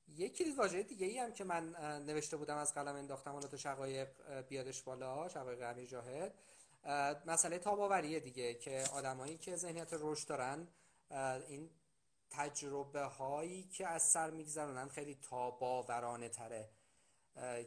[0.09, 1.69] یکی واژه دیگه ای هم که من
[2.07, 6.35] نوشته بودم از قلم انداختم حالا تو شقایق بیادش بالا شقایق امیر جاهد.
[7.26, 10.68] مسئله تاباوریه دیگه که آدمایی که ذهنیت رشد دارن
[11.49, 11.70] این
[12.30, 16.70] تجربه هایی که از سر میگذرونن خیلی تاباورانه تره.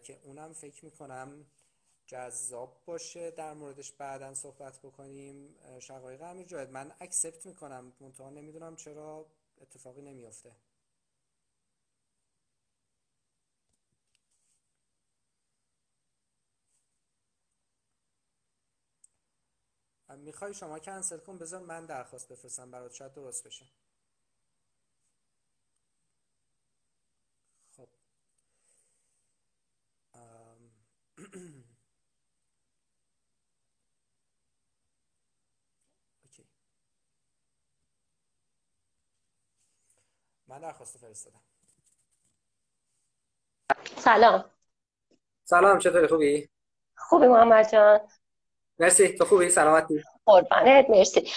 [0.03, 1.45] که اونم فکر می‌کنم
[2.05, 3.31] جذاب باشه.
[3.31, 5.55] در موردش بعدا صحبت بکنیم.
[5.79, 7.93] شقایق امیر جاهد من اکسپت می‌کنم.
[7.99, 9.25] منتها نمی‌دونم چرا
[9.61, 10.51] اتفاقی نمیافته.
[20.15, 23.65] می‌خوای شما کنسل کن بذار من درخواست بفرستم برات شاید درست بشه.
[27.77, 27.87] خب.
[36.23, 36.45] اوکی.
[40.47, 41.41] من درخواست فرستادم.
[43.97, 44.51] سلام.
[45.43, 46.49] سلام چطوری؟ خوبی؟
[46.97, 47.99] خوبی محمد جان.
[48.79, 49.07] مرسی.
[49.07, 50.03] تو خوبی؟ سلامتی.
[50.25, 50.89] قربانت.
[50.89, 51.29] مرسی.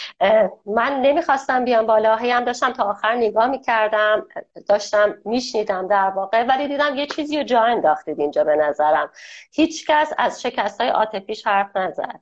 [0.67, 2.17] من نمی‌خواستم بیام بالا.
[2.17, 4.27] هم داشتم تا آخر نگاه می‌کردم
[4.69, 9.11] داشتم میشنیدم در واقع ولی دیدم یه چیزی رو جا انداختید اینجا به نظرم.
[9.53, 12.21] هیچکس از شکست های عاطفیش حرف نزد.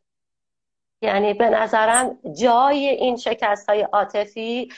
[1.02, 4.68] یعنی به نظرم جای این شکست های عاطفی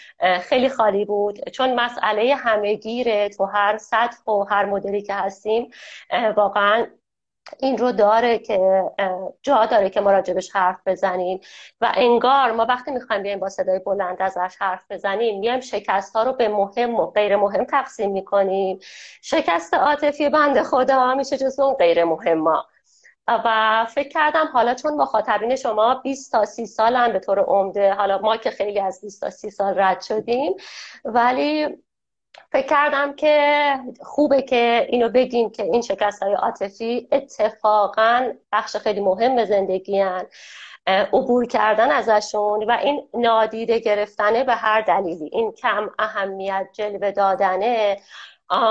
[0.41, 1.49] خیلی خالی بود.
[1.49, 5.71] چون مسئله همهگیره تو هر سطح و هر مدلی که هستیم
[6.37, 6.87] واقعا
[7.59, 8.85] این رو داره که
[9.43, 11.41] جا داره که ما راجبش حرف بزنیم.
[11.81, 16.23] و انگار ما وقتی می‌خوایم بیایم با صدای بلند ازش حرف بزنیم میایم شکست ها
[16.23, 18.79] رو به مهم و غیر مهم تقسیم می‌کنیم.
[19.23, 22.67] شکست عاطفی بند خدا میشه جز اون غیر مهم ما.
[23.29, 28.19] و فکر کردم حالا چون مخاطبین شما 20 تا 30 سالن به طور عمده حالا
[28.19, 30.53] ما که خیلی از 20 تا 30 سال رد شدیم
[31.05, 31.79] ولی
[32.53, 39.01] فکر کردم که خوبه که اینو بگیم که این شکست های عاطفی اتفاقا بخش خیلی
[39.01, 40.27] مهم زندگی هن.
[40.89, 47.97] عبور کردن ازشون و این نادیده گرفتنه به هر دلیلی این کم اهمیت جلوه دادنه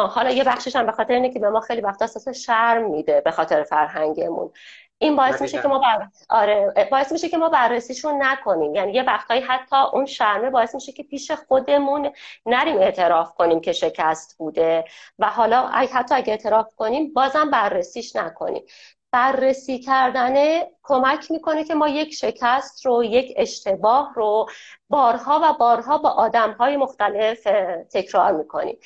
[0.10, 3.22] حالا یه بخشش هم به خاطر اینه که به ما خیلی وقتا اساس شرم میده
[3.22, 4.52] به خاطر فرهنگمون
[5.00, 6.08] این باعث میشه که ما بر...
[6.30, 8.76] آره باعث میشه که ما بررسیشون نکنیم.
[8.76, 12.12] یعنی یه وقتایی حتی اون شرمه باعث میشه که پیش خودمون
[12.46, 14.86] نریم اعتراف کنیم که شکست بوده
[15.20, 18.64] و حالا حتی اگه اعتراف کنیم بازم بررسیش نکنیم.
[19.12, 24.50] بررسی کردنه کمک می‌کنه که ما یک شکست رو یک اشتباه رو
[24.90, 27.48] بارها و بارها با آدمهای مختلف
[27.92, 28.78] تکرار می‌کنیم.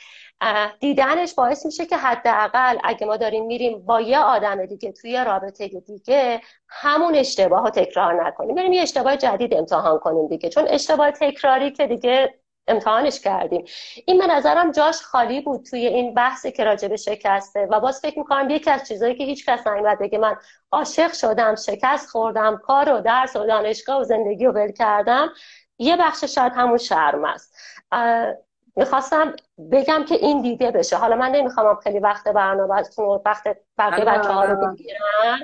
[0.79, 5.67] دیدنش باعث میشه که حداقل اگه ما داریم میریم با یه آدم دیگه توی رابطه
[5.67, 8.55] دیگه همون اشتباه رو تکرار نکنیم.
[8.55, 10.49] بریم یه اشتباه جدید امتحان کنیم دیگه.
[10.49, 12.33] چون اشتباه تکراری که دیگه
[12.67, 13.65] امتحانش کردیم.
[14.05, 17.67] این به نظرم جاش خالی بود توی این بحثی که راجع به شکسته.
[17.71, 20.35] و باز فکر می‌کنم یکی از چیزهایی که هیچ کس نمیاد بگه من
[20.71, 25.29] عاشق شدم شکست خوردم کار و درس و دانشگاه و زندگی رو ول کردم
[25.77, 27.55] یه بخش شاید همون شرم است.
[28.75, 29.35] می‌خواستم
[29.71, 30.97] بگم که این دیده بشه.
[30.97, 32.73] حالا من نمی‌خوام خیلی وقت برنامه
[33.25, 35.39] وقت بقیه بچه ها رو بگیرم.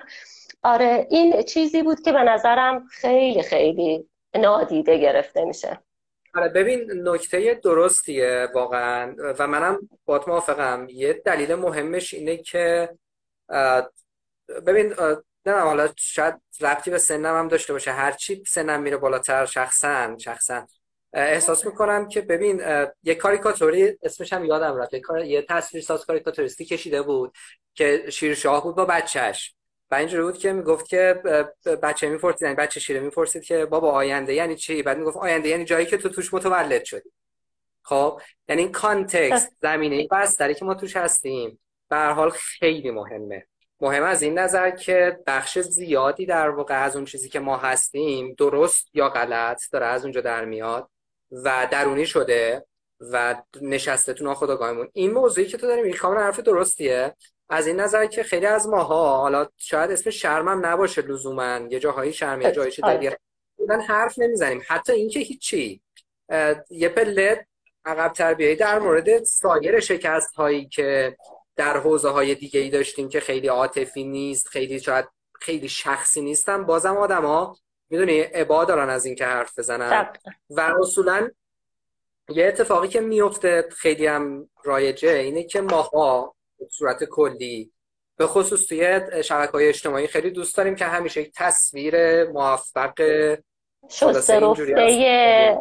[0.63, 5.79] آره این چیزی بود که به نظرم خیلی خیلی نادیده گرفته میشه.
[6.35, 10.87] آره ببین نکته درستیه واقعا و منم با موافقم.
[10.89, 12.89] یه دلیل مهمش اینه که
[14.67, 14.93] ببین
[15.45, 17.91] نه حالا شاید ربطی به سنم هم داشته باشه.
[17.91, 20.67] هرچی سنم میره بالاتر شخصا شخصا.
[21.13, 22.61] احساس می‌کنم که ببین
[23.03, 27.33] یه کاریکاتوری اسمش هم یادم رفت یه, یه تصویر ساز کاریکاتوریستی کشیده بود
[27.73, 29.55] که شیرشاه بود با بچهش
[29.91, 31.21] و اینجوری بود که می‌گفت که
[31.83, 35.65] بچه می‌پرسید یعنی بچه شیره می‌پرسید که بابا آینده یعنی چی؟ بعد می‌گفت آینده یعنی
[35.65, 37.11] جایی که تو توش متولد شدی.
[37.83, 41.59] خب؟ یعنی این کانتکست زمینه بستری که ما توش هستیم.
[41.89, 43.47] به حال خیلی مهمه.
[43.81, 48.35] مهم از این نظر که بخش زیادی در واقع از اون چیزی که ما هستیم
[48.37, 50.89] درست یا غلط داره از اونجا در میاد.
[51.31, 52.65] و درونی شده
[52.99, 57.15] و نشسته تو ناخودآگاهمون این موضوعی که تو داری میگی کاملا حرف درستیه.
[57.49, 62.13] از این نظر که خیلی از ماها حالا شاید اسم شرمم نباشه لزوما یه جاهایی
[62.13, 63.17] شرم یه جایی دیگه
[63.67, 64.61] من حرف نمی‌زنیم.
[64.67, 65.81] حتی اینکه هیچی.
[66.69, 67.47] یه پله
[67.85, 71.17] عقب تربیهی در مورد سایر شکست هایی که
[71.55, 75.05] در حوزه های دیگه ای داشتیم که خیلی عاطفی نیست خیلی شاید
[75.41, 76.65] خیلی شخصی نیستن.
[76.65, 77.57] بازم ها
[77.89, 80.13] می‌دونی عبا دارن از اینکه حرف بزنن.
[80.49, 81.29] و اصولا
[82.29, 87.71] یه اتفاقی که میفته خیلی هم رایجه اینه که ماها به صورت کلی
[88.17, 92.93] به خصوص توی شبکه های اجتماعی خیلی دوست داریم که همیشه یک تصویر موفق
[93.89, 95.57] شسته رفته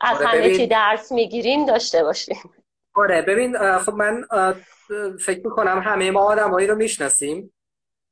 [0.00, 2.36] از آره، همه چی درس می‌گیریم داشته باشیم.
[2.94, 4.24] آره ببین خب من
[5.20, 7.54] فکر می‌کنم همه ما آدمایی رو می‌شناسیم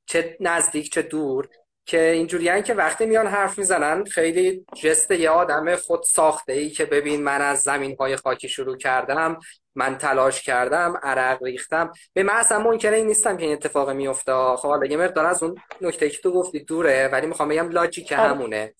[0.07, 1.49] چه نزدیک چه دور.
[1.91, 6.85] که اینجوریان که وقتی میان حرف می‌زنن خیلی جست یه آدم خود ساخته ای که
[6.85, 9.39] ببین من از زمین های خاکی شروع کردم
[9.75, 11.93] من تلاش کردم عرق ریختم.
[12.13, 15.43] به من اصلا ممکنه این نیستم که این اتفاق میفته خب حالا یه مقدار از
[15.43, 18.23] اون نکته که تو گفتی دوره ولی می‌خوام بگم لاجیک آره.
[18.23, 18.75] همونه.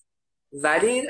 [0.51, 1.07] ولی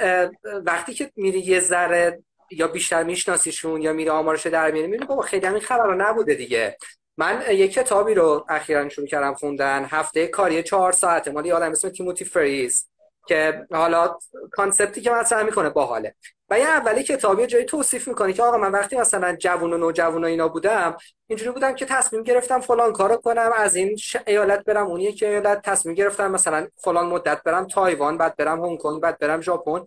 [0.65, 5.21] وقتی که میری یه ذره یا بیشتر میشناسیشون یا میری آمارش در میری میری بابا
[5.21, 6.77] خیلی همین خبر نبوده دیگه.
[7.17, 9.85] من یک کتابی رو اخیرا شروع کردم خوندن.
[9.85, 11.31] هفته کاری چهار ساعته.
[11.31, 12.87] مالی آدم اسم تیموتی فریز
[13.27, 14.17] که حالا
[14.51, 16.15] کانسپتی که مطرح می‌کنه باحاله.
[16.49, 20.23] و یه اولی کتابی جایی توصیف می‌کنه که آقا من وقتی مثلا جوون و نوجوان
[20.23, 20.97] و اینا بودم
[21.27, 23.97] اینجوری بودم که تصمیم گرفتم فلان کارو کنم از این
[24.27, 28.77] ایالت برم اون که ایالت تصمیم گرفتم مثلا فلان مدت برم تایوان بعد برم هنگ
[28.77, 29.85] کنگ بعد برم ژاپن.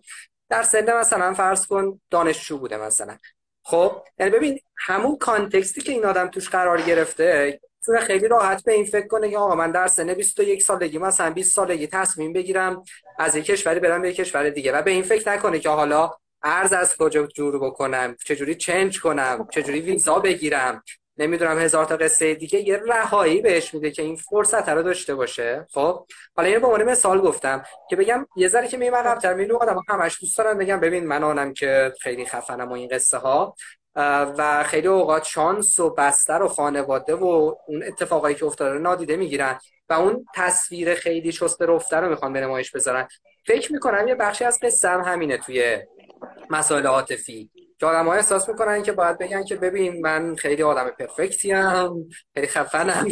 [0.49, 3.17] در سن مثلا فرض کن دانشجو بوده مثلا.
[3.65, 8.73] خب یعنی ببین همون کانتکستی که این آدم توش قرار گرفته می‌تونه خیلی راحت به
[8.73, 12.83] این فکر کنه که آقا من در سن 21 سالگی مثلا 20 سالگی تصمیم بگیرم
[13.19, 14.71] از یک کشوری برم به یک کشور دیگه.
[14.71, 16.11] و به این فکر نکنه که حالا
[16.43, 20.83] ارز از کجا جور بکنم چجوری چنج کنم چجوری ویزا بگیرم.
[21.17, 25.67] نمی‌دونم هزار تا قصه دیگه یه رهایی بهش میده که این فرصت رو داشته باشه.
[25.73, 26.05] خب؟
[26.35, 29.79] حالا اینو به عنوان مثال گفتم که بگم یه ذره که میمه عقب‌تر میلو آدم
[29.89, 33.55] همش دوست دارن بگم ببین من آنم که خیلی خفنم و این قصه ها
[34.37, 39.17] و خیلی اوقات شانس و بستر و خانواده و اون اتفاقایی که افتاده رو نادیده
[39.17, 39.59] می‌گیرن
[39.89, 43.07] و اون تصویر خیلی شسته رفته رو می‌خوان به نمایش بذارن.
[43.45, 45.79] فکر می‌کنم یه بخشی از قصه هم همینه توی
[46.49, 47.49] مسائل عاطفی.
[47.83, 52.47] آدم ها احساس می‌کنن که باید بگن که ببین من خیلی آدم پرفکتی هم خیلی
[52.47, 53.07] خفنم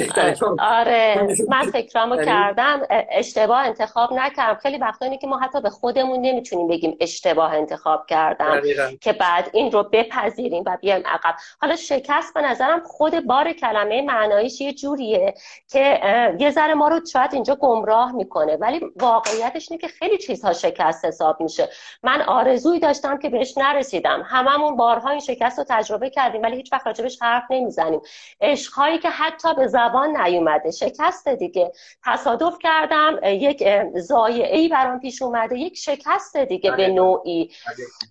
[0.59, 1.27] آره.
[1.49, 4.59] من فکرامو یعنی؟ کردم اشتباه انتخاب نکردم.
[4.59, 8.61] خیلی وقتا که ما حتی به خودمون نمی‌تونیم بگیم اشتباه انتخاب کردم
[9.01, 11.35] که بعد این رو بپذیریم و بیایم عقب.
[11.61, 15.33] حالا شکست به نظرم خود بار کلمه معنایش یه جوریه
[15.67, 15.99] که
[16.39, 21.05] یه ذره ما رو شاید اینجا گمراه می‌کنه ولی واقعیتش اینه که خیلی چیزها شکست
[21.05, 21.69] حساب میشه.
[22.03, 24.23] من آرزویی داشتم که بهش نرسیدم.
[24.25, 28.01] همه هممون بارها این شکست رو تجربه کردیم ولی هیچ وقت راجبش حرف نمی‌زنیم.
[28.41, 31.71] عشقهایی که حتی به زبان نیومده شکست دیگه.
[32.05, 33.63] تصادف کردم یک
[33.95, 36.93] زایعه ای برام پیش اومده یک شکست دیگه به بله.
[36.93, 37.51] نوعی.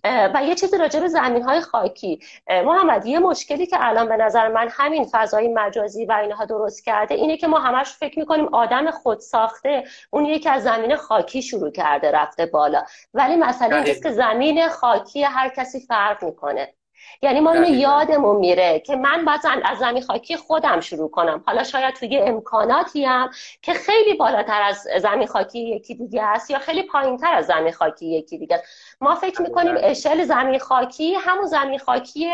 [0.03, 0.31] بله.
[0.35, 2.19] و یه چیزی راجب زمین های خاکی.
[2.49, 7.15] محمد یه مشکلی که الان به نظر من همین فضای مجازی و اینها درست کرده
[7.15, 11.71] اینه که ما همش فکر می‌کنیم آدم خود ساخته اون یکی از زمین خاکی شروع
[11.71, 12.83] کرده رفته بالا.
[13.13, 16.73] ولی مسئله اینه که زمین خاکی هر کسی فرق می‌کنه.
[17.21, 21.43] یعنی ما اینو یادمون میره که من باید از زمین خاکی خودم شروع کنم.
[21.47, 23.29] حالا شاید توی امکاناتی هم
[23.61, 28.05] که خیلی بالاتر از زمین خاکی یکی دیگه است یا خیلی پایینتر از زمین خاکی
[28.05, 28.97] یکی دیگه است.
[29.01, 32.31] ما فکر می‌کنیم اشل زمین خاکی همون زمین خاکی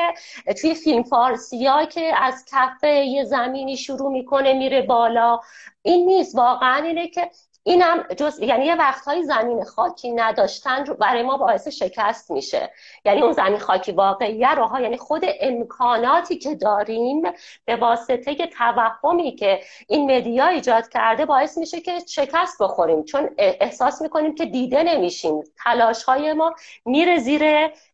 [0.61, 5.39] توی فیلم فارسی ها که از کف یه زمینی شروع می‌کنه میره بالا.
[5.81, 6.35] این نیست.
[6.35, 7.29] واقعا اینه که
[7.63, 12.71] اینم جز یعنی یه وقتهای زمین خاکی نداشتن برای ما باعث شکست میشه.
[13.05, 17.21] یعنی اون زمین خاکی واقعیه روها یعنی خود امکاناتی که داریم
[17.65, 23.03] به واسطه توهمی که این مدیا ایجاد کرده باعث میشه که شکست بخوریم.
[23.03, 25.43] چون احساس می‌کنیم که دیده نمیشیم.
[25.63, 26.55] تلاش های ما
[26.85, 27.43] میره زیر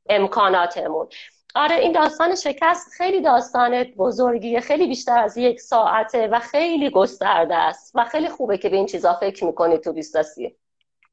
[0.10, 1.08] امکاناتمون.
[1.56, 7.56] آره این داستان شکست خیلی داستان بزرگیه خیلی بیشتر از یک ساعته و خیلی گسترده
[7.56, 10.56] است و خیلی خوبه که به این چیزا فکر می‌کنی تو بیستاسی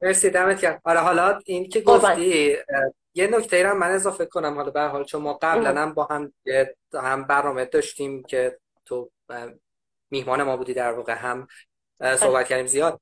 [0.01, 0.81] مرسی دمت گرم.
[0.83, 2.55] آره حالا این که گفتی
[3.13, 4.55] یه نکته هم من اضافه کنم.
[4.55, 6.33] حالا به حال چون ما قبلا هم با هم
[6.93, 9.09] هم برنامه داشتیم که تو
[10.11, 11.47] میهمان ما بودی در واقع هم
[12.17, 12.99] صحبت کردیم زیاد.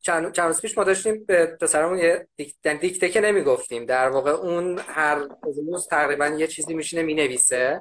[0.00, 2.28] چند روز پیش ما داشتیم به پسرمون یه
[2.62, 3.86] دیکته که نمی‌گفتیم.
[3.86, 7.80] در واقع اون هر روز تقریبا یه چیزی میشینه می‌نویسه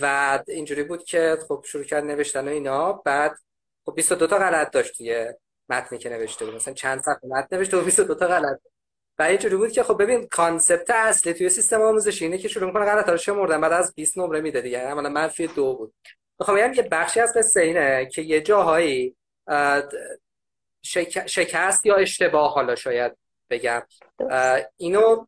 [0.00, 2.92] و اینجوری بود که خب شروع کرد نوشتن و اینا.
[2.92, 3.38] بعد
[3.86, 5.26] خب 22 تا غلط داشت توی
[5.68, 6.54] متنی که نوشته بود.
[6.54, 8.60] مثلا چند صفحه متن نوشته و 22 تا غلط.
[9.18, 12.84] و اینجوری بود که خب ببین کانسپت اصلی توی سیستم آموزشی اینه که شروع می‌کنه
[12.84, 13.60] غلطا رو شمردن.
[13.60, 14.78] بعد از 20 نمره میده دیگه.
[14.78, 15.94] عملا منفی دو بود.
[16.40, 19.16] می‌خوام بگم یه بخشی از قصه اینه که یه جاهایی
[21.26, 23.12] شکست یا اشتباه حالا شاید
[23.50, 23.82] بگم.
[24.76, 25.26] اینو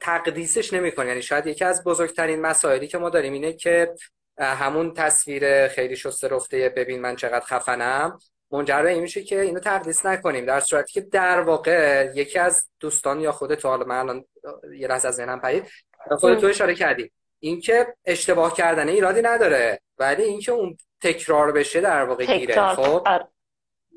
[0.00, 1.08] تقدیسش نمی‌کنه.
[1.08, 3.94] یعنی شاید یکی از بزرگترین مسائلی که ما داریم اینه که
[4.38, 8.18] همون تصویر خیلی شسته رفته ببین من چقدر خفنم.
[8.50, 10.46] منجر به این میشه که اینو تقدیس نکنیم.
[10.46, 14.24] در صورتی که در واقع یکی از دوستان یا خودت حالا من الان
[14.76, 15.64] یه لحظه از ذهنم پرید.
[16.18, 17.12] خودت تو اشاره کردی.
[17.40, 22.74] اینکه اشتباه کردن ایرادی نداره ولی اینکه اون تکرار بشه در واقع گیره.
[22.74, 23.28] خب؟ آره.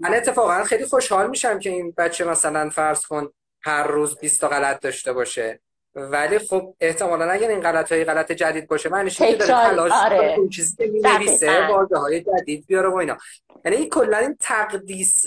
[0.01, 3.29] من اتفاقا خیلی خوشحال میشم که این بچه مثلا فرض کن
[3.61, 5.59] هر روز 20 تا غلط داشته باشه.
[5.95, 9.91] ولی خب احتمالا اگر این غلط های غلط جدید باشه معنیش اینه که داره تلاش
[9.91, 10.35] آره.
[10.37, 13.17] اون چیزی که می‌نویسه واژه های جدید بیاره و اینا.
[13.65, 15.25] یعنی این کلا این تقدیس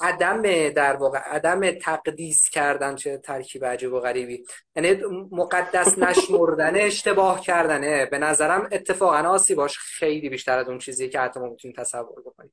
[0.00, 4.44] عدم در واقع عدم تقدیس کردن چه ترکیب عجیب و غریبی.
[4.76, 5.02] یعنی
[5.32, 8.06] مقدس نشمردن اشتباه کردنه.
[8.06, 12.52] به نظرم اتفاقا آسیباش خیلی بیشتر از اون چیزی که حتی ما می‌تونیم تصور بکنیم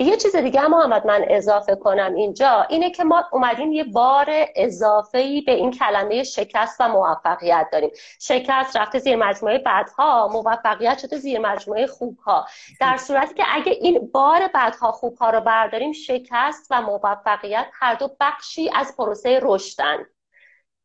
[0.00, 5.42] یه چیز دیگه محمد من اضافه کنم اینجا اینه که ما اومدیم یه بار اضافه
[5.46, 7.90] به این کلمه شکست و موفقیت داریم.
[8.20, 12.46] شکست رفته زیر مجموعه بدها موفقیت شده زیر مجموعه خوبها.
[12.80, 18.10] در صورتی که اگه این بار بدها خوبها رو برداریم شکست و موفقیت هر دو
[18.20, 20.06] بخشی از پروسه رشدن.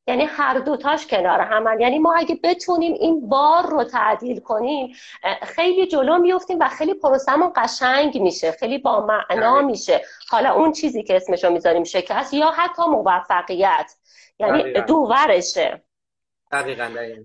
[0.07, 1.79] یعنی هر دوتاش کنار هم.
[1.79, 4.95] یعنی ما اگه بتونیم این بار رو تعدیل کنیم
[5.41, 10.05] خیلی جلو میفتیم و خیلی پروسمون قشنگ میشه خیلی با معنا میشه.
[10.29, 13.95] حالا اون چیزی که اسمشو می‌ذاریم شکست یا حتی موفقیت.
[14.39, 15.83] یعنی دوورشه.
[16.51, 17.23] دقیقا دقیقا.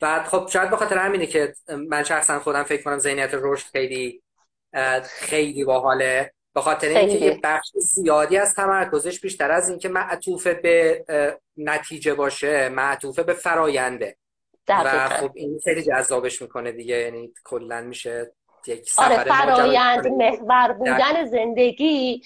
[0.00, 1.54] بعد خب شاید به خاطر همینه که
[1.88, 4.22] من شخصا خودم فکر کنم ذهنیت رشد خیلی
[5.04, 6.32] خیلی باحاله.
[6.58, 11.04] به خاطر اینکه یه بخش زیادی از تمرکزش بیشتر از اینکه معطوف به
[11.56, 14.16] نتیجه باشه معطوف به فراینده
[14.68, 18.32] و خب این خیلی جذابش می‌کنه دیگه یعنی کلا میشه
[18.66, 22.22] یک آره فرایند محور بودن زندگی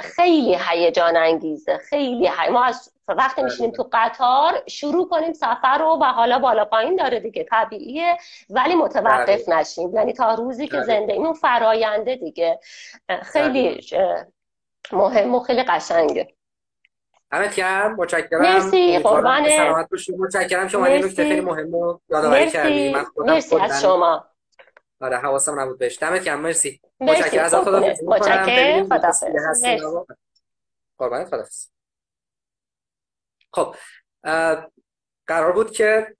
[0.00, 2.50] خیلی هیجان انگیزه خیلی هی...
[2.50, 3.50] ما از وقتی آره.
[3.50, 8.16] میشینیم تو قطار شروع کنیم سفر رو و حالا بالا پایین داره دیگه طبیعیه
[8.50, 9.94] ولی متوقف نشیم.
[9.94, 12.60] یعنی تا روزی که زندگیمون فراینده دیگه.
[13.22, 13.80] خیلی
[14.92, 16.34] مهم و خیلی قشنگه.
[17.32, 18.42] همت گرم متشکرم.
[18.42, 23.56] مرسی قربان سلامت باشید متشکرم شما این نکته خیلی مهم و یادآوری کردید من مرسی
[23.56, 24.26] از شما.
[25.00, 25.98] آره حواسم نبود بهش.
[25.98, 26.80] دمت گرم مرسی.
[27.00, 27.44] متشکرم.
[27.44, 28.88] از خدا متشکرم.
[30.98, 31.44] قربان خدا
[33.54, 33.76] خب
[35.26, 36.16] قرار بود که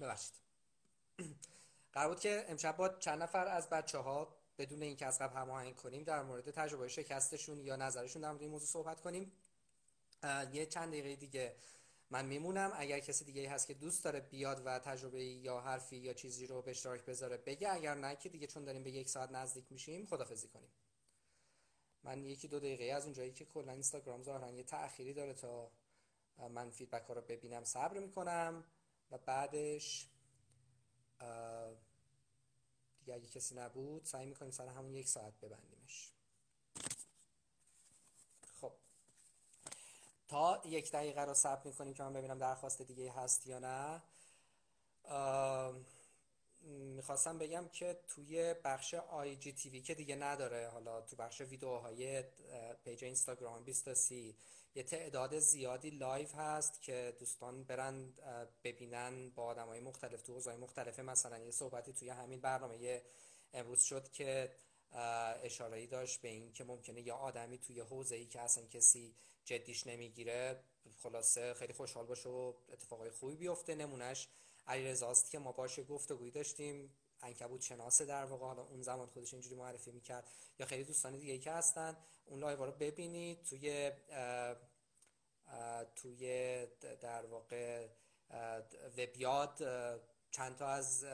[0.00, 0.34] ببخشید.
[1.92, 5.76] قرار بود که امشب با چند نفر از بچه ها بدون اینکه از قبل هماهنگ
[5.76, 9.32] کنیم در مورد تجربه شکستشون یا نظرشون در مورد این موضوع صحبت کنیم.
[10.52, 11.56] یه چند دقیقه دیگه
[12.10, 12.72] من میمونم.
[12.76, 16.62] اگر کسی دیگه هست که دوست داره بیاد و تجربه یا حرفی یا چیزی رو
[16.62, 17.72] به اشتراک بذاره بگه.
[17.72, 20.68] اگر نه که دیگه چون داریم به یک ساعت نزدیک میشیم خدافزی کنیم.
[22.04, 25.70] من یکی دو دقیقه از اونجایی که کلا اینستاگرام ظاهرا یه تأخیری داره تا
[26.50, 28.64] من فیدبک ها رو ببینم صبر می‌کنم
[29.10, 30.08] و بعدش
[32.98, 36.12] دیگه اگه کسی نبود سعی می‌کنیم سر همون یک ساعت ببندیمش.
[38.60, 38.72] خب.
[40.28, 44.02] تا یک دقیقه رو صبر می‌کنیم که من ببینم درخواست دیگه هست یا نه.
[46.68, 52.24] می‌خواستم بگم که توی بخش IGTV که دیگه نداره حالا تو بخش ویدیوهای
[52.84, 54.12] پیج اینستاگرام 20
[54.74, 58.12] یه تعداد زیادی live هست که دوستان برن
[58.64, 61.02] ببینن با آدم های مختلف تو حوزه‌های مختلفه.
[61.02, 63.02] مثلا یه صحبتی توی همین برنامه
[63.52, 64.54] امروز شد که
[65.42, 69.86] اشاره داشت به این که ممکنه یه آدمی توی حوزه ای که اصلا کسی جدیش
[69.86, 70.64] نمی‌گیره
[70.96, 73.74] خلاصه خیلی خوشحال باشه و اتفاقای خوبی بیفته.
[73.74, 74.28] نمونهش
[74.66, 76.94] علیرضاست که ما باهاش گفتگویی داشتیم.
[77.22, 80.28] عنکبوت شناسه در واقع حالا اون زمان خودش اینجوری معرفی می‌کرد.
[80.58, 83.42] یا خیلی دوستان دیگه که هستن اون live رو ببینید.
[83.42, 83.92] توی
[85.96, 86.66] توی
[87.00, 87.88] در واقع
[88.98, 89.58] و بیاد
[90.30, 91.06] چند تا از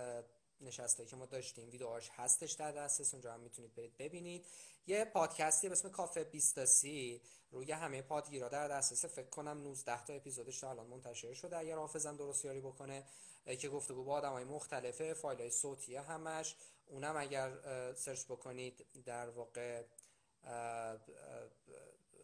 [0.60, 1.70] نشسته که ما داشتیم.
[1.70, 4.46] ویدیوهاش هستش در دسترس اونجا هم می‌تونید برید ببینید.
[4.86, 7.22] یه پادکستی به اسم کافه 20 سی.
[7.50, 11.56] روی همه پادگیرا در دسترس فکر کنم 19 تا اپیزودش الان منتشر شده.
[11.56, 13.06] اگر حافظم درست یاری بکنه
[13.58, 16.56] که گفتگو با آدم های مختلفه فایل های صوتی همش.
[16.86, 17.52] اونم اگر
[17.94, 19.84] سرچ بکنید در واقع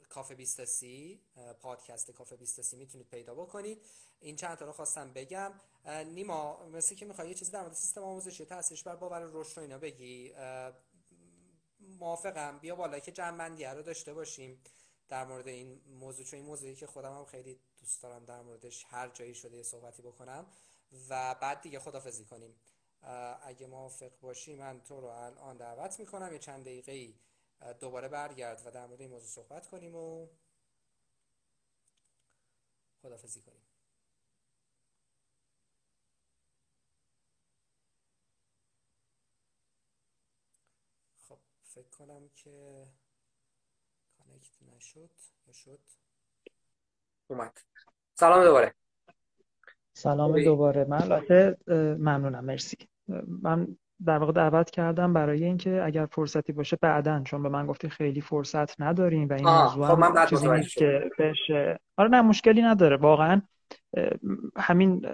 [0.09, 1.21] کافه 20 سی
[1.61, 3.83] پادکست کافه 20 سی می‌تونید پیدا بکنید.
[4.21, 5.53] این چند تا رو خواستم بگم.
[5.87, 9.61] نیما مثل که می‌خوای یه چیزی در مورد سیستم آموزشی تاثیرش بر باور رشد و
[9.61, 10.35] اینا بگی.
[11.81, 12.59] موافقم.
[12.59, 14.62] بیا بالا که جمع رو داشته باشیم
[15.09, 18.87] در مورد این موضوع چون این موضوعی که خودم هم خیلی دوست دارم در موردش
[18.89, 20.47] هر جایی شده یه صحبتی بکنم.
[21.09, 22.55] و بعد دیگه خدافزی کنیم.
[23.43, 26.33] اگه موافق باشی من تو رو الان دعوت می‌کنم.
[26.33, 27.15] یه چند دقیقه ای
[27.81, 30.29] دوباره برگرد و در مورد این موضوع صحبت کنیم و
[33.03, 33.63] خدافزی کنیم.
[41.29, 42.87] خب فکر کنم که
[44.19, 45.11] کانکت نشد
[45.47, 45.81] یا شد؟
[47.29, 47.61] اومد.
[48.15, 48.86] سلام دوباره.
[49.97, 51.03] سلام دوباره من.
[51.03, 51.57] البته
[51.99, 52.45] ممنونم.
[52.45, 52.77] مرسی.
[53.43, 57.89] من در واقع دعوت کردم برای اینکه اگر فرصتی باشه بعدا چون به من گفتی
[57.89, 61.81] خیلی فرصت نداریم و این موضوع خب من چیزی نیست که بشه.
[61.97, 62.97] آره نه مشکلی نداره.
[62.97, 63.43] واقعا
[64.57, 65.07] همین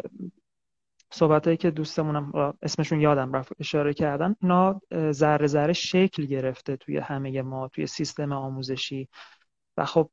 [1.10, 4.36] صحبت که دوستمونم اسمشون یادم رفت اشاره کردن.
[4.42, 4.80] اینا
[5.10, 9.08] ذره ذره شکل گرفته توی همه ما توی سیستم آموزشی.
[9.76, 10.10] و خب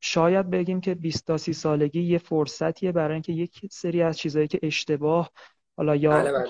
[0.00, 4.48] شاید بگیم که 20 تا 30 سالگی یه فرصتیه برای اینکه یک سری از چیزهایی
[4.48, 5.30] که اشتباه
[5.76, 6.48] حالا یا بله بله.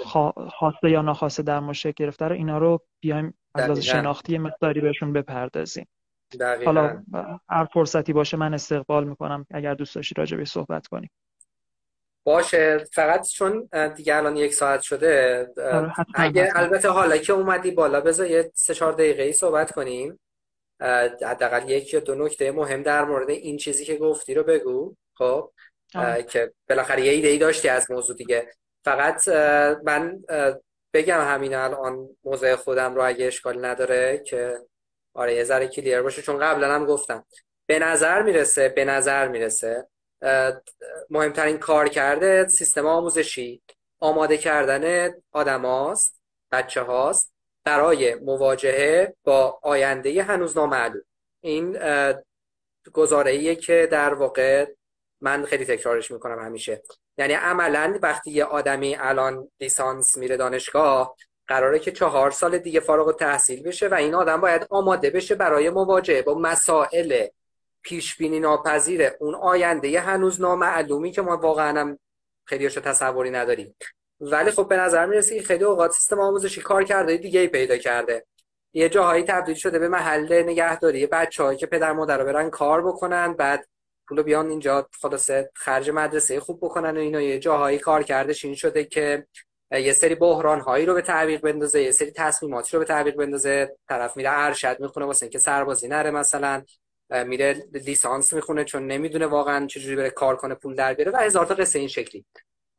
[0.58, 5.12] خواسته یا ناخواسته در ما شکل گرفته رو اینا رو بیایم از شناختی مقداری بهشون
[5.12, 5.88] بپردازیم.
[6.40, 6.72] دقیقا.
[6.72, 7.02] حالا
[7.48, 11.10] هر فرصتی باشه من استقبال می‌کنم اگر دوست داشتی راجع به صحبت کنیم.
[12.24, 12.84] باشه.
[12.92, 18.26] فقط چون دیگه الان یک ساعت شده آره، اگه البته حالا که اومدی بالا بذار
[18.26, 20.20] یه سه چهار دقیقه ای صحبت کنیم.
[20.80, 24.96] حداقل یک یا دو نکته مهم در مورد این چیزی که گفتی رو بگو.
[25.14, 25.52] خب
[26.28, 28.50] که بالاخره یه ایده ای داشتی از موضوع دیگه.
[28.84, 29.28] فقط
[29.84, 30.24] من
[30.94, 34.58] بگم همین الان موضع خودم رو اگه اشکال نداره که
[35.14, 37.24] آره یه ذره کلیر باشه چون قبلا هم گفتم.
[37.66, 39.86] به نظر می‌رسه به نظر می‌رسه
[41.10, 43.62] مهمترین کار کرده سیستم آموزشی
[44.00, 46.20] آماده کردن آدم هاست
[46.52, 47.32] بچه هاست
[47.68, 51.02] برای مواجهه با آینده هنوز نامعلوم
[51.40, 51.78] این
[52.92, 54.66] گزاره که در واقع
[55.20, 56.82] من خیلی تکرارش می‌کنم همیشه.
[57.18, 61.16] یعنی عملا وقتی یه آدمی الان لیسانس میره دانشگاه
[61.48, 65.70] قراره که چهار سال دیگه فارغ تحصیل بشه و این آدم باید آماده بشه برای
[65.70, 67.26] مواجهه با مسائل
[67.82, 71.98] پیش بینی ناپذیر اون آینده هنوز نامعلومی که ما واقعا هم
[72.44, 73.76] خیلی تصوری نداریم.
[74.20, 77.76] ولی خب به نظر می‌رسه که خیلی اوقات سیستم آموزشی کار کرده دیگه ای پیدا
[77.76, 78.26] کرده.
[78.72, 83.68] یه جاهایی تبدیل شده به محل نگهداری بچه‌هایی که پدر مادر برن کار بکنن بعد
[84.08, 87.20] پولو بیان اینجا خلاصه خرج مدرسه خوب بکنن و اینا.
[87.20, 89.26] یه جاهایی کار کردش این شده که
[89.72, 93.76] یه سری بحران هایی رو به تعویق بندازه یه سری تصمیماتی رو به تعویق بندازه.
[93.88, 96.62] طرف میره ارشد می‌خونه واسه اینکه سربازی نره مثلا
[97.10, 101.46] میره لیسانس می‌خونه چون نمی‌دونه واقعا چجوری بره کار کنه پول در بیاره و هزار
[101.46, 102.24] تا قصه این شکلی.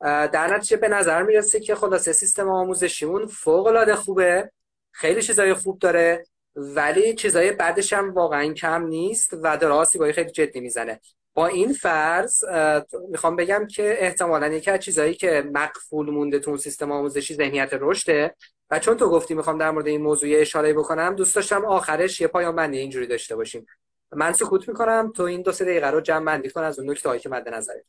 [0.01, 4.51] در نتیجه به نظر می‌رسه که خلاصه سیستم آموزشیمون فوق العاده خوبه.
[4.91, 6.25] خیلی چیزای خوب داره
[6.55, 10.99] ولی چیزای بعدش هم واقعا کم نیست و داره باید خیلی جدی می‌زنه.
[11.33, 12.45] با این فرض
[13.09, 18.35] می‌خوام بگم که احتمالا یکی از چیزایی که مقفول مونده تو سیستم آموزشی ذهنیت رشده.
[18.71, 22.27] و چون تو گفتی می‌خوام در مورد این موضوع اشاره بکنم دوست داشتم آخرش یه
[22.27, 23.65] پایان بندی اینجوری داشته باشیم.
[24.11, 27.09] من سکوت می‌کنم تو این دو سه دقیقه رو جمع بندی کن از اون نکته
[27.09, 27.83] هایی که مد نظره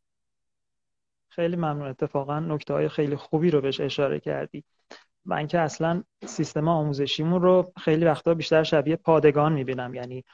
[1.30, 1.88] خیلی ممنون.
[1.88, 4.64] اتفاقا نکته های خیلی خوبی رو بهش اشاره کردی.
[5.24, 9.94] من که اصلا سیستم آموزشیمون رو خیلی وقتا بیشتر شبیه پادگان می‌بینم.
[9.94, 10.24] یعنی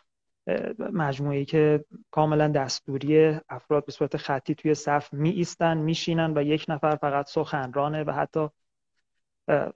[0.93, 6.65] مجموعی که کاملا دستوری افراد به صورت خطی توی صف می ایستن میشینن و یک
[6.69, 8.49] نفر فقط سخنرانه و حتی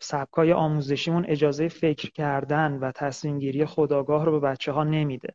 [0.01, 5.35] سبکای آموزشیمون اجازه فکر کردن و تصمیم گیری خداگاه رو به بچه ها نمیده.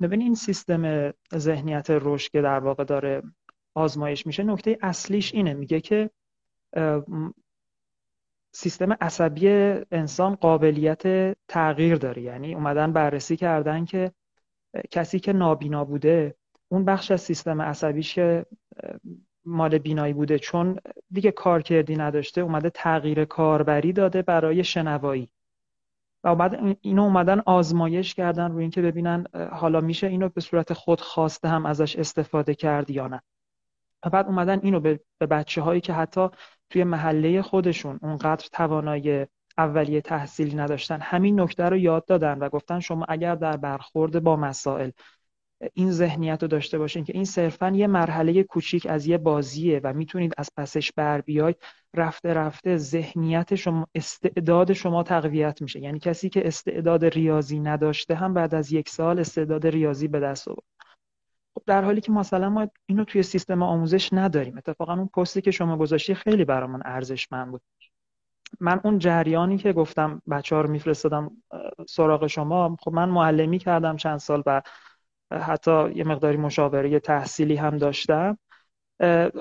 [0.00, 3.22] ببین این سیستم ذهنیت رشد که در واقع داره
[3.74, 4.42] آزمایش میشه.
[4.42, 5.54] نکته اصلیش اینه.
[5.54, 6.10] میگه که
[8.52, 9.48] سیستم عصبی
[9.90, 11.02] انسان قابلیت
[11.48, 12.22] تغییر داره.
[12.22, 14.12] یعنی اومدن بررسی کردن که
[14.90, 16.34] کسی که نابینا بوده
[16.68, 18.46] اون بخش از سیستم عصبیش که
[19.44, 20.38] مال بینایی بوده.
[20.38, 20.78] چون
[21.10, 25.30] دیگه کارکردی نداشته اومده تغییر کاربری داده برای شنوایی.
[26.24, 31.00] و اومد اینو اومدن آزمایش کردن روی اینکه ببینن حالا میشه اینو به صورت خود
[31.00, 33.22] خواسته هم ازش استفاده کرد یا نه.
[34.04, 36.28] و بعد اومدن اینو به بچه هایی که حتی
[36.70, 39.26] توی محله خودشون اونقدر توانایی
[39.58, 44.36] اولیه تحصیلی نداشتن همین نکته رو یاد دادن و گفتن شما اگر در برخورد با
[44.36, 44.90] مسائل
[45.74, 49.92] این ذهنیت رو داشته باشین که این صرفا یه مرحله کوچیک از یه بازیه و
[49.92, 51.56] می‌تونید از پسش بر بیاید
[51.94, 55.80] رفته رفته ذهنیت شما استعداد شما تقویت میشه.
[55.80, 60.48] یعنی کسی که استعداد ریاضی نداشته هم بعد از یک سال استعداد ریاضی به دست
[60.48, 60.79] آورد.
[61.70, 64.56] در حالی که مثلا ما اینو توی سیستم آموزش نداریم.
[64.56, 67.62] اتفاقا اون پستی که شما گذاشتی خیلی برامون ارزشمند بود.
[68.60, 71.30] من اون جریانی که گفتم بچه ها رو میفرستادم
[71.88, 74.62] سراغ شما خب من معلمی کردم چند سال و
[75.32, 78.38] حتی یه مقداری مشاوره تحصیلی هم داشتم.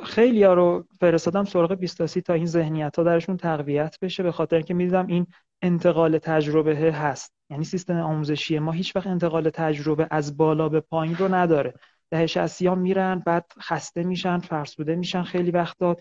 [0.03, 4.55] خیلی ها رو فرستادم سراغ بیستاسی تا این ذهنیت ها درشون تقویت بشه به خاطر
[4.55, 5.27] اینکه می‌دیدم این
[5.61, 7.34] انتقال تجربه هست.
[7.49, 11.73] یعنی سیستم آموزشی ما هیچ وقت انتقال تجربه از بالا به پایین رو نداره.
[12.12, 15.97] دهه شصتی ها میرن بعد خسته میشن فرسوده میشن خیلی وقتا.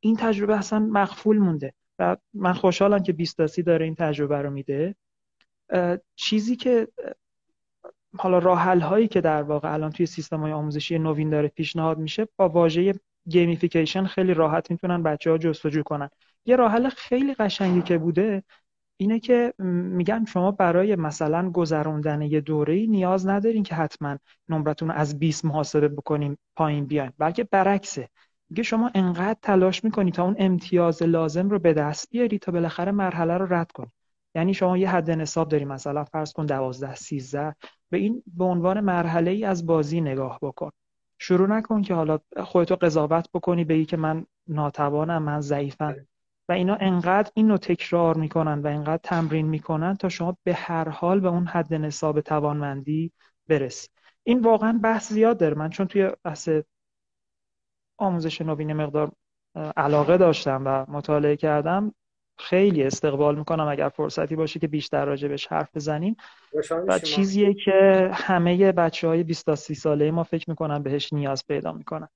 [0.00, 4.94] این تجربه اصلا مغفول مونده و من خوشحالم که بیستاسی داره این تجربه رو میده.
[6.16, 6.88] چیزی که
[8.18, 12.28] حالا راه هایی که در واقع الان توی سیستم های آموزشی نوین داره پیشنهاد میشه
[12.36, 12.94] با واژه
[13.28, 16.10] gamification خیلی راحت می‌تونن بچه ها جستجو کنن.
[16.46, 18.42] یه راه حل خیلی قشنگی که بوده
[18.96, 24.18] اینه که میگن شما برای مثلا گذروندن یه دوره نیاز ندارین که حتما
[24.48, 28.08] نمرتون از 20 محاسبه بکنیم پایین بیاین بلکه برعکسه.
[28.50, 32.92] میگه شما انقدر تلاش می‌کنی تا اون امتیاز لازم رو به دست بیاری تا بالاخره
[32.92, 33.90] مرحله رو رد کنی.
[34.34, 37.54] یعنی شما یه حد نصاب داری مثلا فرض کن 12 13
[37.90, 40.70] به این به عنوان مرحله ای از بازی نگاه بکن.
[41.18, 45.96] شروع نکن که حالا خودتو قضاوت بکنی بگی که من ناتوانم من ضعیفم.
[46.48, 51.20] و اینا انقدر اینو تکرار می‌کنن و انقدر تمرین می‌کنن تا شما به هر حال
[51.20, 53.12] به اون حد نصاب توانمندی
[53.48, 53.88] برسی.
[54.22, 55.54] این واقعا بحث زیاد داره.
[55.54, 56.48] من چون توی بحث
[57.98, 59.12] آموزش نوین مقدار
[59.76, 61.94] علاقه داشتم و مطالعه کردم
[62.38, 66.16] خیلی استقبال می‌کنم اگر فرصتی باشه که بیشتر راجبش حرف بزنیم.
[66.88, 71.46] و چیزیه که همه بچه های 20 تا 30 ساله ما فکر می‌کنن بهش نیاز
[71.46, 72.08] پیدا می‌کنن.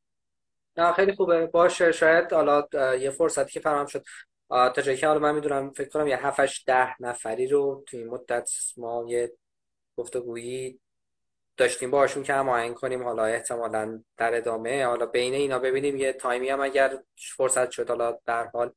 [0.96, 1.46] خیلی خوبه.
[1.46, 4.04] باشه شاید حالا یه فرصتی که فراهم شد.
[4.48, 8.08] تا جایی که حالا من می‌دونم فکر کنم یه 7 ده نفری رو توی این
[8.08, 9.32] مدت ما یه
[9.96, 10.80] گفتگویی
[11.56, 13.02] داشتیم باشون که هم آهنگ کنیم.
[13.02, 14.86] حالا احتمالا در ادامه.
[14.86, 16.98] حالا بین اینا ببینیم یه تایمی هم اگر
[17.36, 17.88] فرصت شد.
[17.88, 18.72] حالا در حال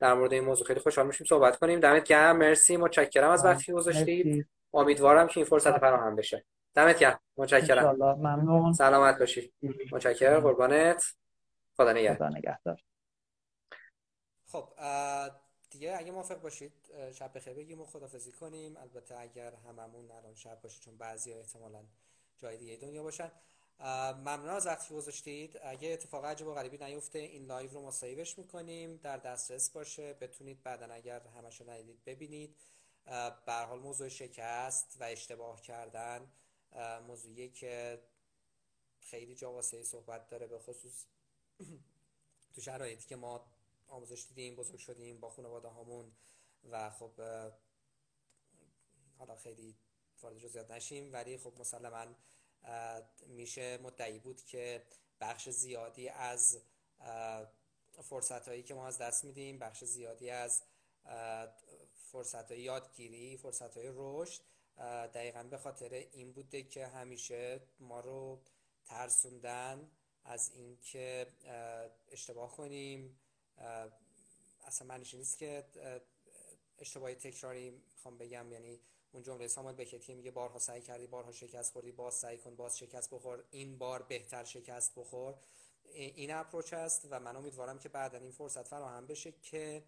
[0.00, 1.80] در مورد این موضوع خیلی خوشحال میشیم صحبت کنیم.
[1.80, 2.36] دمت گرم.
[2.36, 2.76] مرسی.
[2.76, 4.48] متشکرم از وقتی گذاشتید.
[4.74, 6.44] امیدوارم که این فرصت فراهم بشه.
[6.74, 7.20] دمت گرم.
[7.36, 7.96] متشکرم.
[7.96, 8.72] ممنون.
[8.72, 9.52] سلامت باشی.
[9.92, 10.40] متشکرم.
[10.40, 11.04] قربانت.
[11.76, 12.82] خدا نگهدار.
[14.46, 14.68] خب
[15.70, 16.72] دیگه اگه موافق باشید
[17.12, 18.76] شب بخیر بگیم و خدافظی کنیم.
[18.76, 21.84] البته اگر هممون الان شب باشید چون بعضی احتمالا
[22.38, 23.32] جای دیگه دنیا باشن.
[23.80, 25.60] ممنون از وقتی گذاشتید.
[25.62, 28.96] اگه اتفاق عجیب و غریبی نیفته این live رو ما save ش می‌کنیم.
[28.96, 30.14] در دسترس باشه.
[30.14, 32.56] بتونید بعدا اگر همشو ندیدید ببینید.
[33.46, 36.32] به هر حال موضوع شکست و اشتباه کردن
[37.06, 38.02] موضوعی که
[39.00, 41.04] خیلی جا واسه صحبت داره به خصوص
[42.54, 43.46] تو شرایطی که ما
[43.88, 46.12] آموزش دیدیم بزرگ شدیم با خانواده هامون
[46.70, 47.20] و خب
[49.18, 49.76] حالا خیلی
[50.22, 52.06] وارد جزئیات نشیم ولی خب مسلما
[53.26, 54.86] میشه مدعی بود که
[55.20, 56.62] بخش زیادی از
[58.02, 60.62] فرصت هایی که ما از دست میدیم بخش زیادی از
[62.06, 64.40] فرصت های یادگیری فرصت های رشد
[65.14, 68.42] دقیقا به خاطر این بوده که همیشه ما رو
[68.84, 69.90] ترسوندن
[70.26, 71.26] از اینکه
[72.10, 73.18] اشتباه کنیم.
[74.66, 75.64] اصلا معنیش نیست که
[76.78, 78.52] اشتباهی تکراری می‌خوام بگم.
[78.52, 78.80] یعنی
[79.12, 82.78] اون جمله ساموئل بکتی میگه بارها سعی کردی بارها شکست خوردی باز سعی کن باز
[82.78, 85.34] شکست بخور این بار بهتر شکست بخور.
[85.92, 89.82] این اپروچ است و من امیدوارم که بعدا این فرصت فراهم بشه که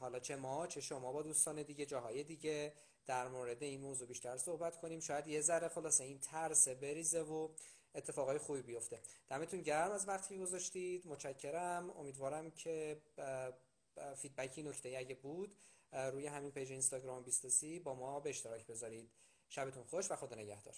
[0.00, 2.72] حالا چه ما چه شما با دوستان دیگه جاهای دیگه
[3.06, 5.00] در مورد این موضوع بیشتر صحبت کنیم.
[5.00, 7.48] شاید یه ذره خلاصه این ترس بریزه و
[7.94, 9.00] اتفاقای خوبی بیفته.
[9.28, 11.06] دمتون گرم از وقتی گذاشتید.
[11.06, 11.90] متشکرم.
[11.90, 13.02] امیدوارم که
[14.16, 15.56] feedback ی نکته اگه بود
[15.92, 19.10] روی همین پیج اینستاگرام 23 با ما به اشتراک بذارید.
[19.48, 20.76] شبتون خوش و خدا نگهدار.